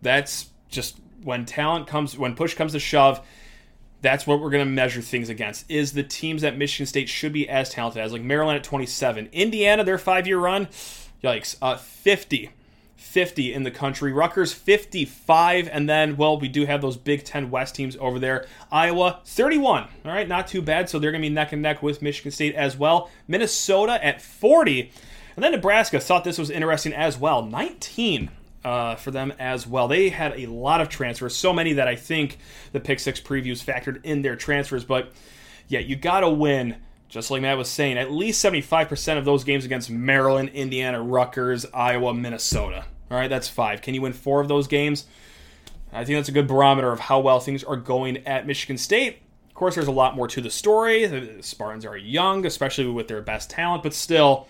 that's 0.00 0.48
just 0.70 0.98
when 1.22 1.44
talent 1.44 1.86
comes, 1.86 2.16
when 2.16 2.34
push 2.34 2.54
comes 2.54 2.72
to 2.72 2.78
shove, 2.78 3.20
that's 4.00 4.26
what 4.26 4.40
we're 4.40 4.50
going 4.50 4.64
to 4.64 4.70
measure 4.70 5.00
things 5.00 5.28
against 5.28 5.70
is 5.70 5.92
the 5.92 6.02
teams 6.02 6.42
that 6.42 6.56
Michigan 6.56 6.86
State 6.86 7.08
should 7.08 7.32
be 7.32 7.48
as 7.48 7.70
talented 7.70 8.02
as, 8.02 8.12
like 8.12 8.22
Maryland 8.22 8.56
at 8.56 8.64
27. 8.64 9.28
Indiana, 9.32 9.84
their 9.84 9.98
five 9.98 10.26
year 10.26 10.38
run, 10.38 10.68
yikes, 11.22 11.56
uh, 11.60 11.76
50. 11.76 12.50
50 13.04 13.52
in 13.52 13.62
the 13.62 13.70
country. 13.70 14.12
Rutgers 14.12 14.52
55, 14.52 15.68
and 15.70 15.88
then 15.88 16.16
well, 16.16 16.38
we 16.40 16.48
do 16.48 16.66
have 16.66 16.80
those 16.80 16.96
Big 16.96 17.22
Ten 17.22 17.50
West 17.50 17.74
teams 17.74 17.96
over 18.00 18.18
there. 18.18 18.46
Iowa 18.72 19.20
31. 19.24 19.84
All 20.04 20.10
right, 20.10 20.26
not 20.26 20.48
too 20.48 20.62
bad. 20.62 20.88
So 20.88 20.98
they're 20.98 21.12
going 21.12 21.22
to 21.22 21.28
be 21.28 21.32
neck 21.32 21.52
and 21.52 21.62
neck 21.62 21.82
with 21.82 22.02
Michigan 22.02 22.32
State 22.32 22.54
as 22.54 22.76
well. 22.76 23.10
Minnesota 23.28 24.04
at 24.04 24.20
40, 24.20 24.90
and 25.36 25.44
then 25.44 25.52
Nebraska 25.52 26.00
thought 26.00 26.24
this 26.24 26.38
was 26.38 26.50
interesting 26.50 26.92
as 26.92 27.16
well. 27.16 27.44
19 27.44 28.30
uh, 28.64 28.96
for 28.96 29.10
them 29.10 29.32
as 29.38 29.66
well. 29.66 29.86
They 29.86 30.08
had 30.08 30.32
a 30.38 30.46
lot 30.46 30.80
of 30.80 30.88
transfers, 30.88 31.36
so 31.36 31.52
many 31.52 31.74
that 31.74 31.86
I 31.86 31.96
think 31.96 32.38
the 32.72 32.80
Pick 32.80 32.98
Six 32.98 33.20
previews 33.20 33.62
factored 33.62 34.00
in 34.02 34.22
their 34.22 34.34
transfers. 34.34 34.84
But 34.84 35.12
yeah, 35.68 35.80
you 35.80 35.94
got 35.94 36.20
to 36.20 36.30
win. 36.30 36.76
Just 37.10 37.30
like 37.30 37.42
Matt 37.42 37.58
was 37.58 37.68
saying, 37.68 37.96
at 37.96 38.10
least 38.10 38.44
75% 38.44 39.18
of 39.18 39.24
those 39.24 39.44
games 39.44 39.64
against 39.64 39.88
Maryland, 39.88 40.48
Indiana, 40.48 41.00
Rutgers, 41.00 41.64
Iowa, 41.72 42.12
Minnesota. 42.12 42.86
All 43.10 43.18
right, 43.18 43.28
that's 43.28 43.48
five. 43.48 43.82
Can 43.82 43.94
you 43.94 44.02
win 44.02 44.12
four 44.12 44.40
of 44.40 44.48
those 44.48 44.66
games? 44.66 45.06
I 45.92 46.04
think 46.04 46.18
that's 46.18 46.28
a 46.28 46.32
good 46.32 46.48
barometer 46.48 46.90
of 46.90 47.00
how 47.00 47.20
well 47.20 47.38
things 47.38 47.62
are 47.62 47.76
going 47.76 48.18
at 48.26 48.46
Michigan 48.46 48.78
State. 48.78 49.18
Of 49.48 49.54
course, 49.54 49.76
there's 49.76 49.86
a 49.86 49.92
lot 49.92 50.16
more 50.16 50.26
to 50.26 50.40
the 50.40 50.50
story. 50.50 51.06
The 51.06 51.40
Spartans 51.40 51.84
are 51.84 51.96
young, 51.96 52.44
especially 52.44 52.88
with 52.88 53.06
their 53.06 53.22
best 53.22 53.50
talent, 53.50 53.84
but 53.84 53.94
still, 53.94 54.48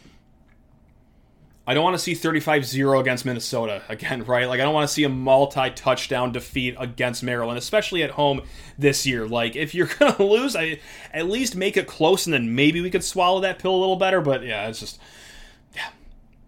I 1.66 1.74
don't 1.74 1.84
want 1.84 1.94
to 1.94 2.02
see 2.02 2.14
35 2.14 2.64
0 2.64 3.00
against 3.00 3.26
Minnesota 3.26 3.82
again, 3.90 4.24
right? 4.26 4.48
Like, 4.48 4.60
I 4.60 4.64
don't 4.64 4.72
want 4.72 4.88
to 4.88 4.94
see 4.94 5.04
a 5.04 5.10
multi 5.10 5.70
touchdown 5.70 6.32
defeat 6.32 6.76
against 6.78 7.22
Maryland, 7.22 7.58
especially 7.58 8.02
at 8.02 8.12
home 8.12 8.40
this 8.78 9.06
year. 9.06 9.26
Like, 9.26 9.56
if 9.56 9.74
you're 9.74 9.86
going 9.98 10.14
to 10.14 10.24
lose, 10.24 10.56
I, 10.56 10.80
at 11.12 11.28
least 11.28 11.56
make 11.56 11.76
it 11.76 11.86
close 11.86 12.26
and 12.26 12.32
then 12.32 12.54
maybe 12.54 12.80
we 12.80 12.88
could 12.90 13.04
swallow 13.04 13.40
that 13.40 13.58
pill 13.58 13.74
a 13.74 13.80
little 13.80 13.96
better. 13.96 14.22
But 14.22 14.42
yeah, 14.42 14.68
it's 14.68 14.80
just, 14.80 14.98
yeah, 15.74 15.88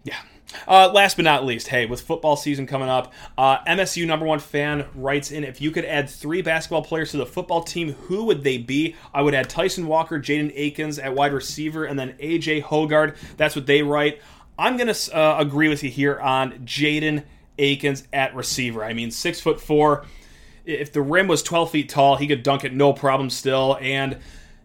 yeah. 0.03 0.21
Uh, 0.67 0.89
last 0.93 1.17
but 1.17 1.23
not 1.23 1.45
least, 1.45 1.67
hey, 1.67 1.85
with 1.85 2.01
football 2.01 2.35
season 2.35 2.65
coming 2.65 2.89
up, 2.89 3.13
uh, 3.37 3.59
MSU 3.65 4.07
number 4.07 4.25
one 4.25 4.39
fan 4.39 4.85
writes 4.95 5.31
in 5.31 5.43
if 5.43 5.59
you 5.59 5.71
could 5.71 5.85
add 5.85 6.09
three 6.09 6.41
basketball 6.41 6.83
players 6.83 7.11
to 7.11 7.17
the 7.17 7.25
football 7.25 7.63
team, 7.63 7.93
who 7.93 8.25
would 8.25 8.43
they 8.43 8.57
be? 8.57 8.95
I 9.13 9.21
would 9.21 9.33
add 9.33 9.49
Tyson 9.49 9.87
Walker, 9.87 10.19
Jaden 10.19 10.51
Akins 10.55 10.99
at 10.99 11.13
wide 11.13 11.33
receiver, 11.33 11.85
and 11.85 11.99
then 11.99 12.15
AJ 12.19 12.63
Hoggard. 12.63 13.15
That's 13.37 13.55
what 13.55 13.65
they 13.65 13.83
write. 13.83 14.21
I'm 14.57 14.77
going 14.77 14.93
to 14.93 15.17
uh, 15.17 15.37
agree 15.39 15.69
with 15.69 15.83
you 15.83 15.89
here 15.89 16.19
on 16.19 16.53
Jaden 16.65 17.23
Akins 17.59 18.07
at 18.11 18.35
receiver. 18.35 18.83
I 18.83 18.93
mean, 18.93 19.11
six 19.11 19.39
foot 19.39 19.61
four. 19.61 20.05
If 20.65 20.91
the 20.91 21.01
rim 21.01 21.27
was 21.27 21.43
12 21.43 21.71
feet 21.71 21.89
tall, 21.89 22.17
he 22.17 22.27
could 22.27 22.43
dunk 22.43 22.63
it 22.63 22.73
no 22.73 22.91
problem 22.91 23.29
still. 23.29 23.77
And 23.79 24.17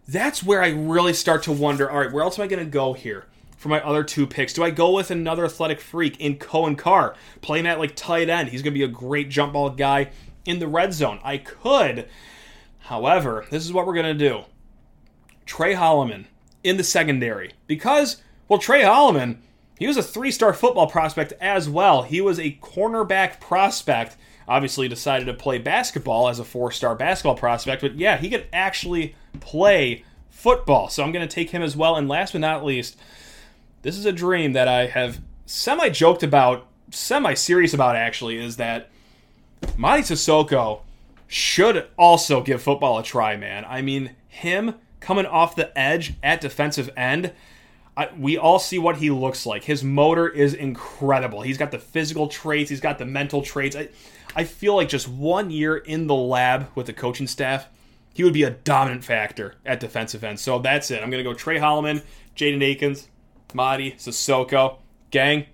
that's 0.07 0.43
where 0.43 0.61
I 0.61 0.69
really 0.69 1.13
start 1.13 1.43
to 1.43 1.51
wonder 1.51 1.89
all 1.89 1.99
right, 1.99 2.11
where 2.11 2.23
else 2.23 2.37
am 2.37 2.43
I 2.43 2.47
going 2.47 2.63
to 2.63 2.69
go 2.69 2.93
here? 2.93 3.25
For 3.63 3.69
my 3.69 3.81
other 3.81 4.03
two 4.03 4.27
picks? 4.27 4.51
Do 4.51 4.61
I 4.61 4.71
go 4.71 4.91
with 4.91 5.09
another 5.09 5.45
athletic 5.45 5.79
freak 5.79 6.19
in 6.19 6.37
Coen 6.37 6.77
Carr? 6.77 7.15
playing 7.39 7.65
at 7.65 7.79
like 7.79 7.95
tight 7.95 8.27
end. 8.27 8.49
He's 8.49 8.61
going 8.61 8.73
to 8.73 8.77
be 8.77 8.83
a 8.83 8.89
great 8.89 9.29
jump 9.29 9.53
ball 9.53 9.69
guy 9.69 10.09
in 10.43 10.59
the 10.59 10.67
red 10.67 10.93
zone. 10.93 11.21
I 11.23 11.37
could. 11.37 12.09
However, 12.79 13.45
this 13.51 13.63
is 13.63 13.71
what 13.71 13.87
we're 13.87 13.93
going 13.93 14.17
to 14.17 14.29
do. 14.29 14.41
Tre 15.45 15.75
Holloman 15.75 16.25
in 16.61 16.75
the 16.75 16.83
secondary. 16.83 17.53
Because, 17.65 18.21
well, 18.49 18.59
Tre 18.59 18.81
Holloman 18.81 19.37
he 19.79 19.87
was 19.87 19.95
a 19.95 20.03
three 20.03 20.31
star 20.31 20.51
football 20.53 20.87
prospect 20.87 21.31
as 21.39 21.69
well. 21.69 22.01
He 22.01 22.19
was 22.19 22.39
a 22.39 22.59
cornerback 22.61 23.39
prospect. 23.39 24.17
Obviously, 24.45 24.89
decided 24.89 25.23
to 25.27 25.33
play 25.33 25.57
basketball 25.57 26.27
as 26.27 26.37
a 26.37 26.43
four 26.43 26.69
star 26.73 26.95
basketball 26.95 27.35
prospect, 27.35 27.81
but 27.81 27.95
yeah, 27.95 28.17
he 28.17 28.29
could 28.29 28.45
actually 28.51 29.15
play 29.39 30.03
football. 30.29 30.89
So 30.89 31.01
I'm 31.01 31.13
going 31.13 31.25
to 31.25 31.33
take 31.33 31.51
him 31.51 31.61
as 31.61 31.77
well. 31.77 31.95
And 31.95 32.09
last 32.09 32.33
but 32.33 32.41
not 32.41 32.65
least, 32.65 32.99
this 33.83 33.97
is 33.97 34.05
a 34.05 34.11
dream 34.11 34.53
that 34.53 34.67
I 34.67 34.87
have 34.87 35.21
semi 35.45 35.89
joked 35.89 36.23
about, 36.23 36.65
semi 36.89 37.35
serious 37.35 37.73
about 37.73 37.95
actually, 37.95 38.37
is 38.37 38.57
that 38.57 38.89
Mady 39.77 40.01
Sissoko 40.01 40.81
should 41.27 41.87
also 41.97 42.41
give 42.41 42.61
football 42.61 42.97
a 42.97 43.03
try, 43.03 43.37
man. 43.37 43.65
I 43.67 43.81
mean, 43.81 44.15
him 44.27 44.75
coming 44.99 45.25
off 45.25 45.55
the 45.55 45.77
edge 45.77 46.15
at 46.23 46.41
defensive 46.41 46.89
end 46.97 47.33
I, 47.95 48.09
we 48.17 48.37
all 48.37 48.59
see 48.59 48.79
what 48.79 48.97
he 48.97 49.11
looks 49.11 49.45
like. 49.45 49.63
His 49.63 49.83
motor 49.83 50.27
is 50.27 50.53
incredible. 50.53 51.41
He's 51.41 51.57
got 51.57 51.71
the 51.71 51.79
physical 51.79 52.27
traits, 52.27 52.69
he's 52.69 52.81
got 52.81 52.97
the 52.97 53.05
mental 53.05 53.41
traits. 53.41 53.75
I, 53.75 53.89
I 54.35 54.45
feel 54.45 54.75
like 54.75 54.89
just 54.89 55.07
one 55.07 55.51
year 55.51 55.77
in 55.77 56.07
the 56.07 56.15
lab 56.15 56.69
with 56.73 56.87
the 56.87 56.93
coaching 56.93 57.27
staff, 57.27 57.67
he 58.13 58.23
would 58.23 58.33
be 58.33 58.43
a 58.43 58.49
dominant 58.49 59.03
factor 59.03 59.55
at 59.65 59.79
defensive 59.79 60.23
end. 60.23 60.39
So 60.39 60.59
that's 60.59 60.89
it. 60.89 61.03
I'm 61.03 61.11
going 61.11 61.23
to 61.23 61.29
go 61.29 61.35
Tre 61.35 61.59
Holloman, 61.59 62.03
Jaden 62.35 62.63
Akins, 62.63 63.07
Mady, 63.53 63.95
Sissoko. 63.95 64.77
Gang, 65.11 65.45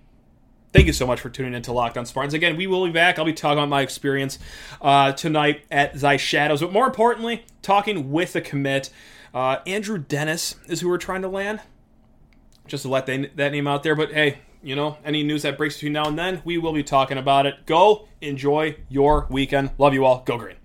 thank 0.73 0.87
you 0.87 0.93
so 0.93 1.05
much 1.05 1.19
for 1.19 1.29
tuning 1.29 1.53
in 1.53 1.61
to 1.63 1.71
Locked 1.73 1.97
on 1.97 2.05
Spartans. 2.05 2.33
Again, 2.33 2.57
we 2.57 2.67
will 2.67 2.85
be 2.85 2.91
back. 2.91 3.19
I'll 3.19 3.25
be 3.25 3.33
talking 3.33 3.57
about 3.57 3.69
my 3.69 3.81
experience 3.81 4.39
uh, 4.81 5.11
tonight 5.11 5.65
at 5.69 5.93
Thy 5.93 6.17
Shadows, 6.17 6.61
but 6.61 6.71
more 6.71 6.85
importantly, 6.87 7.45
talking 7.61 8.11
with 8.11 8.35
a 8.35 8.41
commit 8.41 8.89
Uh, 9.31 9.57
Andrew 9.67 9.99
Dennis 9.99 10.55
is 10.67 10.81
who 10.81 10.89
we're 10.89 10.97
trying 10.97 11.21
to 11.21 11.27
land. 11.27 11.59
Just 12.67 12.81
to 12.83 12.89
let 12.89 13.05
that, 13.05 13.37
that 13.37 13.51
name 13.51 13.67
out 13.67 13.83
there. 13.83 13.95
But 13.95 14.11
hey, 14.11 14.39
you 14.63 14.75
know, 14.75 14.97
any 15.05 15.21
news 15.23 15.43
that 15.43 15.57
breaks 15.57 15.75
between 15.75 15.93
now 15.93 16.07
and 16.07 16.17
then, 16.17 16.41
we 16.45 16.57
will 16.57 16.73
be 16.73 16.83
talking 16.83 17.17
about 17.17 17.45
it. 17.45 17.65
Go 17.65 18.07
enjoy 18.21 18.77
your 18.89 19.27
weekend. 19.29 19.71
Love 19.77 19.93
you 19.93 20.05
all. 20.05 20.23
Go 20.25 20.37
green. 20.37 20.58